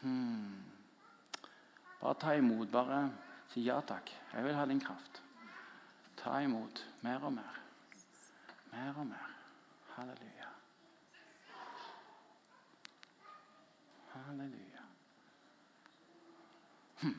Hmm. 0.00 0.62
Bare 2.00 2.14
ta 2.14 2.34
imot. 2.38 2.70
Bare 2.70 3.00
si 3.50 3.64
ja 3.66 3.80
takk. 3.82 4.12
Jeg 4.32 4.44
vil 4.44 4.54
ha 4.54 4.66
din 4.70 4.80
kraft. 4.80 5.22
Ta 6.18 6.38
imot 6.44 6.84
mer 7.02 7.24
og 7.26 7.32
mer. 7.34 7.58
Mer 8.70 9.00
og 9.02 9.06
mer. 9.06 9.34
Halleluja. 9.96 10.52
Halleluja. 14.12 14.86
Hm. 17.02 17.18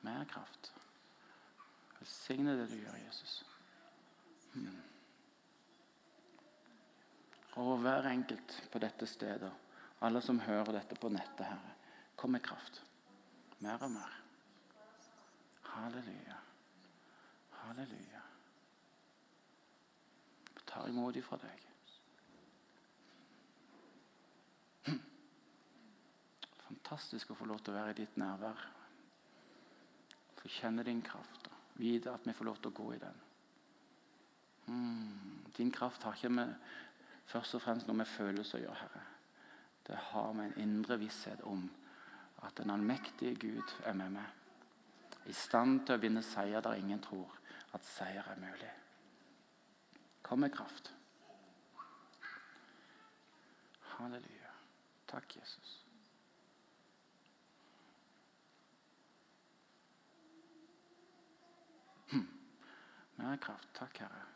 Mer 0.00 0.24
kraft. 0.32 0.72
Velsigne 1.98 2.56
det 2.56 2.70
du 2.72 2.76
gjør, 2.80 2.96
Jesus. 3.04 3.44
Hmm 4.54 4.83
over 7.56 7.82
hver 7.82 8.08
enkelt 8.10 8.56
på 8.72 8.80
dette 8.82 9.06
stedet. 9.06 9.52
Alle 10.04 10.20
som 10.22 10.40
hører 10.40 10.72
dette 10.74 10.98
på 11.00 11.08
nettet, 11.08 11.46
Herre. 11.46 11.74
Kom 12.16 12.34
med 12.34 12.42
kraft. 12.44 12.82
Mer 13.64 13.82
og 13.82 13.90
mer. 13.94 14.16
Halleluja. 15.74 16.38
Halleluja. 17.62 18.22
Vi 20.54 20.66
tar 20.66 20.88
imot 20.88 21.16
ifra 21.16 21.38
deg. 21.42 21.64
Fantastisk 26.68 27.30
å 27.32 27.38
få 27.38 27.46
lov 27.48 27.62
til 27.64 27.72
å 27.72 27.78
være 27.78 27.94
i 27.94 28.00
ditt 28.02 28.16
nærvær. 28.20 28.66
Få 30.38 30.50
kjenne 30.60 30.84
din 30.86 31.00
kraft 31.02 31.48
vite 31.80 32.12
at 32.12 32.26
vi 32.26 32.34
får 32.36 32.48
lov 32.50 32.58
til 32.60 32.70
å 32.70 32.76
gå 32.76 32.88
i 32.94 33.00
den. 33.02 33.22
Mm. 34.66 35.44
Din 35.56 35.70
kraft 35.74 36.02
har 36.02 36.16
ikke 36.16 36.32
med, 36.34 36.54
først 37.26 37.54
og 37.54 37.62
fremst 37.62 37.88
noe 37.88 37.98
med 37.98 38.10
følelser 38.10 38.58
å 38.58 38.62
gjøre, 38.66 38.80
Herre. 38.82 39.04
Det 39.84 39.96
har 40.10 40.32
med 40.32 40.52
en 40.52 40.62
indre 40.62 40.98
visshet 40.98 41.42
om 41.44 41.66
at 42.44 42.56
den 42.56 42.70
allmektige 42.70 43.34
Gud 43.34 43.74
er 43.84 43.92
med 43.92 44.16
meg. 44.16 44.26
I 45.26 45.32
stand 45.32 45.86
til 45.86 45.96
å 45.96 46.00
vinne 46.00 46.22
seier 46.24 46.64
der 46.64 46.80
ingen 46.80 47.00
tror 47.04 47.32
at 47.76 47.86
seier 47.88 48.24
er 48.30 48.40
mulig. 48.40 48.70
Kom 50.24 50.40
med 50.40 50.52
kraft. 50.52 50.92
Halleluja. 53.94 54.52
Takk, 55.08 55.36
Jesus. 55.36 55.74
Hm. 62.10 62.26
Mer 63.16 63.36
kraft. 63.36 63.68
Takk, 63.74 63.98
Herre. 63.98 64.26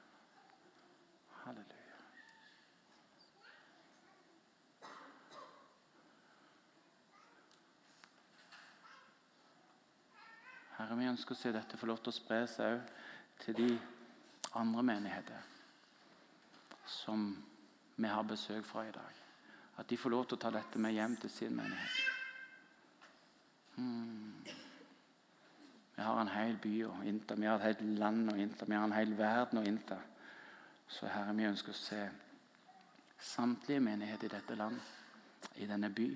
Halleluja. 1.44 1.77
Herre, 10.88 11.02
vi 11.02 11.08
ønsker 11.10 11.34
å 11.34 11.36
se 11.36 11.50
dette 11.52 11.76
få 11.76 11.84
lov 11.90 11.98
til 12.00 12.08
å 12.08 12.16
spre 12.16 12.36
seg 12.48 12.78
òg 12.78 12.92
til 13.42 13.56
de 13.58 13.66
andre 14.56 14.84
menigheter 14.88 15.42
som 16.88 17.26
vi 17.98 18.08
har 18.08 18.24
besøk 18.24 18.64
fra 18.64 18.86
i 18.88 18.94
dag. 18.94 19.18
At 19.76 19.90
de 19.90 19.98
får 20.00 20.14
lov 20.14 20.24
til 20.24 20.38
å 20.38 20.40
ta 20.46 20.52
dette 20.54 20.80
med 20.80 20.94
hjem 20.96 21.18
til 21.20 21.30
sin 21.34 21.52
menighet. 21.58 21.98
Hmm. 23.76 24.32
Vi 25.98 26.08
har 26.08 26.22
en 26.22 26.32
hel 26.32 26.56
by 26.64 26.72
å 26.88 26.94
innta, 27.04 27.36
vi 27.36 27.50
har 27.50 27.60
et 27.60 27.68
helt 27.68 28.00
land 28.00 28.32
å 28.32 28.38
innta, 28.40 28.64
vi 28.64 28.80
har 28.80 28.88
en 28.88 28.96
hel 28.96 29.12
verden 29.20 29.60
å 29.60 29.66
innta. 29.68 30.00
Så 30.88 31.12
Herre, 31.12 31.36
vi 31.36 31.50
ønsker 31.50 31.76
å 31.76 31.82
se 31.82 32.00
samtlige 33.20 33.84
menigheter 33.84 34.32
i 34.32 34.36
dette 34.38 34.56
land, 34.56 34.80
i 35.60 35.68
denne 35.68 35.92
by 35.92 36.08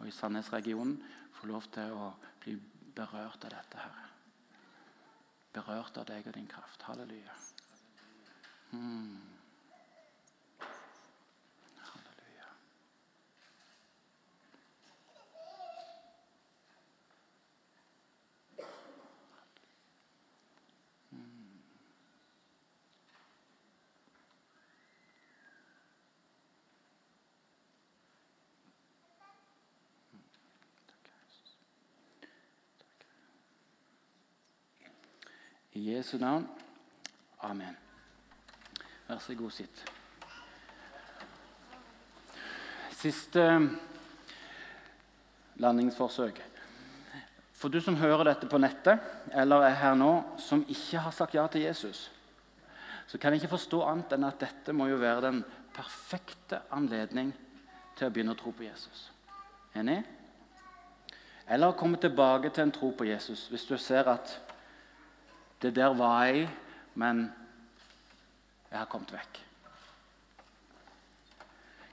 og 0.00 0.10
i 0.10 0.18
Sandnes-regionen 0.18 0.98
få 1.38 1.54
lov 1.54 1.70
til 1.70 1.94
å 1.94 2.10
bli 2.42 2.58
berørt 2.94 3.44
av 3.44 3.54
dette, 3.54 3.78
Herre. 3.78 4.08
Berørt 5.52 5.98
av 6.00 6.08
deg 6.08 6.26
og 6.26 6.36
din 6.36 6.48
kraft. 6.48 6.82
Halleluja. 6.88 7.34
Hmm. 8.70 9.31
I 35.74 35.94
Jesu 35.94 36.18
navn. 36.18 36.48
Amen. 37.40 37.76
Vær 39.08 39.18
så 39.18 39.34
god, 39.34 39.50
sitt. 39.50 39.82
Siste 42.92 43.46
landingsforsøk. 45.56 46.42
For 47.56 47.72
du 47.72 47.80
som 47.80 47.96
hører 47.96 48.26
dette 48.26 48.48
på 48.50 48.58
nettet, 48.60 49.00
eller 49.32 49.64
er 49.64 49.78
her 49.80 49.96
nå, 49.96 50.10
som 50.38 50.64
ikke 50.68 51.02
har 51.04 51.14
sagt 51.14 51.34
ja 51.38 51.46
til 51.50 51.64
Jesus, 51.64 52.10
så 53.06 53.18
kan 53.18 53.32
jeg 53.32 53.42
ikke 53.42 53.56
forstå 53.56 53.82
annet 53.86 54.14
enn 54.16 54.28
at 54.28 54.40
dette 54.40 54.74
må 54.76 54.88
jo 54.90 55.00
være 55.00 55.24
den 55.28 55.42
perfekte 55.74 56.62
anledning 56.74 57.32
til 57.96 58.08
å 58.08 58.12
begynne 58.12 58.36
å 58.36 58.38
tro 58.38 58.52
på 58.56 58.66
Jesus. 58.66 59.08
Enig? 59.78 60.02
Eller 61.48 61.76
komme 61.76 62.00
tilbake 62.00 62.52
til 62.52 62.66
en 62.66 62.74
tro 62.74 62.92
på 62.96 63.08
Jesus 63.08 63.48
hvis 63.50 63.66
du 63.68 63.76
ser 63.80 64.08
at 64.12 64.36
det 65.62 65.74
der 65.76 65.94
var 65.94 66.24
jeg, 66.26 66.48
men 66.94 67.26
jeg 68.70 68.78
har 68.78 68.88
kommet 68.90 69.12
vekk. 69.14 69.42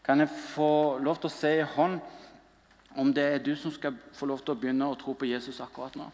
Kan 0.03 0.23
jeg 0.23 0.31
få 0.55 0.97
lov 1.05 1.19
til 1.19 1.29
å 1.29 1.33
se 1.33 1.51
i 1.59 1.67
hånd 1.75 1.99
om 2.97 3.11
det 3.13 3.25
er 3.29 3.43
du 3.45 3.51
som 3.55 3.71
skal 3.71 3.97
få 4.17 4.25
lov 4.25 4.41
til 4.41 4.55
å 4.55 4.59
begynne 4.59 4.87
å 4.89 4.97
tro 4.97 5.13
på 5.13 5.29
Jesus 5.29 5.59
akkurat 5.61 5.93
nå? 5.99 6.07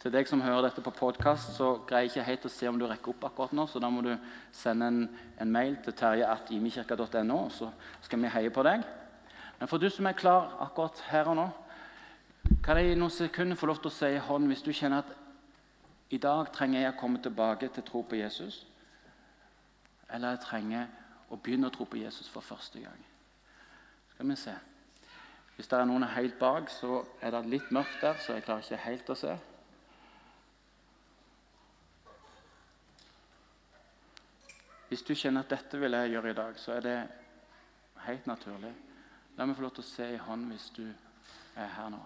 Til 0.00 0.12
deg 0.12 0.28
som 0.28 0.42
hører 0.44 0.66
dette 0.66 0.82
på 0.84 0.92
podkast, 0.92 1.54
så 1.56 1.78
greier 1.88 2.06
jeg 2.06 2.12
ikke 2.12 2.26
helt 2.28 2.46
å 2.48 2.52
se 2.52 2.68
om 2.68 2.78
du 2.80 2.86
rekker 2.88 3.12
opp 3.12 3.26
akkurat 3.28 3.52
nå, 3.56 3.66
så 3.68 3.80
da 3.80 3.88
må 3.92 4.02
du 4.04 4.10
sende 4.52 4.88
en, 4.88 4.98
en 5.40 5.52
mail 5.52 5.78
til 5.84 5.96
terje.imikirka.no, 5.96 7.38
så 7.52 7.70
skal 8.04 8.20
vi 8.20 8.32
heie 8.32 8.52
på 8.52 8.64
deg. 8.66 8.84
Men 9.60 9.70
for 9.70 9.80
du 9.80 9.88
som 9.92 10.08
er 10.08 10.16
klar 10.18 10.58
akkurat 10.64 11.00
her 11.08 11.30
og 11.32 11.38
nå, 11.38 11.46
kan 12.64 12.80
jeg 12.80 12.92
i 12.92 12.98
noen 13.00 13.12
sekunder 13.12 13.56
få 13.56 13.68
lov 13.70 13.80
til 13.80 13.92
å 13.92 13.96
si 13.96 14.10
i 14.12 14.20
hånd 14.20 14.48
hvis 14.50 14.64
du 14.64 14.72
kjenner 14.76 15.04
at 15.04 15.23
i 16.10 16.18
dag 16.18 16.52
trenger 16.52 16.80
jeg 16.80 16.92
å 16.92 16.98
komme 17.00 17.22
tilbake 17.22 17.68
til 17.68 17.86
tro 17.86 18.02
på 18.02 18.18
Jesus. 18.18 18.66
Eller 20.12 20.34
jeg 20.34 20.44
trenger 20.44 20.86
å 21.32 21.36
begynne 21.36 21.70
å 21.70 21.74
tro 21.74 21.86
på 21.88 21.98
Jesus 21.98 22.28
for 22.28 22.44
første 22.44 22.80
gang. 22.80 23.00
Skal 24.12 24.28
vi 24.28 24.36
se. 24.38 24.54
Hvis 25.56 25.68
det 25.70 25.78
er 25.78 25.86
noen 25.86 26.06
helt 26.14 26.38
bak, 26.38 26.70
så 26.70 27.04
er 27.22 27.30
det 27.30 27.44
litt 27.46 27.70
mørkt 27.74 28.00
der, 28.02 28.18
så 28.18 28.34
jeg 28.34 28.44
klarer 28.46 28.66
ikke 28.66 28.84
helt 28.84 29.10
å 29.10 29.18
se. 29.18 29.34
Hvis 34.88 35.02
du 35.02 35.14
kjenner 35.14 35.42
at 35.42 35.50
dette 35.50 35.78
vil 35.80 35.96
jeg 35.96 36.12
gjøre 36.14 36.30
i 36.30 36.38
dag, 36.38 36.58
så 36.58 36.76
er 36.76 36.82
det 36.84 36.98
helt 38.04 38.26
naturlig. 38.30 38.74
La 39.38 39.46
meg 39.46 39.56
få 39.56 39.64
lov 39.66 39.74
til 39.74 39.82
å 39.86 39.88
se 39.88 40.10
i 40.14 40.20
hånd 40.22 40.50
hvis 40.52 40.68
du 40.76 40.84
er 40.86 41.72
her 41.78 41.88
nå. 41.90 42.02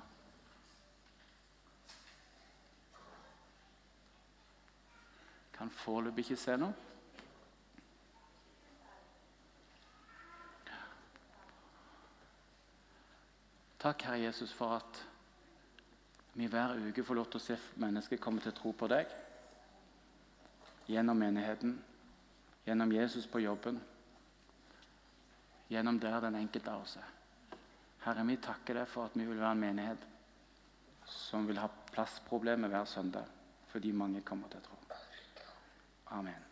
Kan 5.59 5.71
foreløpig 5.71 6.25
ikke 6.25 6.40
se 6.40 6.57
noe. 6.57 6.75
Takk, 13.79 14.03
Herre 14.03 14.21
Jesus, 14.21 14.53
for 14.53 14.75
at 14.79 15.05
vi 16.35 16.47
hver 16.47 16.77
uke 16.88 17.05
får 17.05 17.14
lov 17.18 17.29
til 17.31 17.40
å 17.40 17.44
se 17.44 17.57
mennesker 17.79 18.18
komme 18.23 18.42
til 18.42 18.55
tro 18.55 18.73
på 18.75 18.88
deg. 18.90 19.11
Gjennom 20.88 21.18
menigheten, 21.18 21.77
gjennom 22.66 22.92
Jesus 22.92 23.27
på 23.31 23.42
jobben, 23.42 23.79
gjennom 25.71 25.99
der 26.01 26.21
den 26.25 26.38
enkelte 26.40 26.73
av 26.73 26.87
oss 26.87 26.97
er. 26.99 27.11
Herre, 28.07 28.25
vi 28.27 28.38
takker 28.42 28.81
deg 28.81 28.90
for 28.90 29.11
at 29.11 29.18
vi 29.18 29.27
vil 29.27 29.38
være 29.40 29.55
en 29.57 29.62
menighet 29.66 30.09
som 31.09 31.47
vil 31.49 31.61
ha 31.61 31.68
plassproblemer 31.92 32.73
hver 32.73 32.88
søndag 32.88 33.35
fordi 33.68 33.92
mange 33.92 34.23
kommer 34.25 34.49
til 34.49 34.64
tro. 34.64 34.78
Amen. 36.11 36.48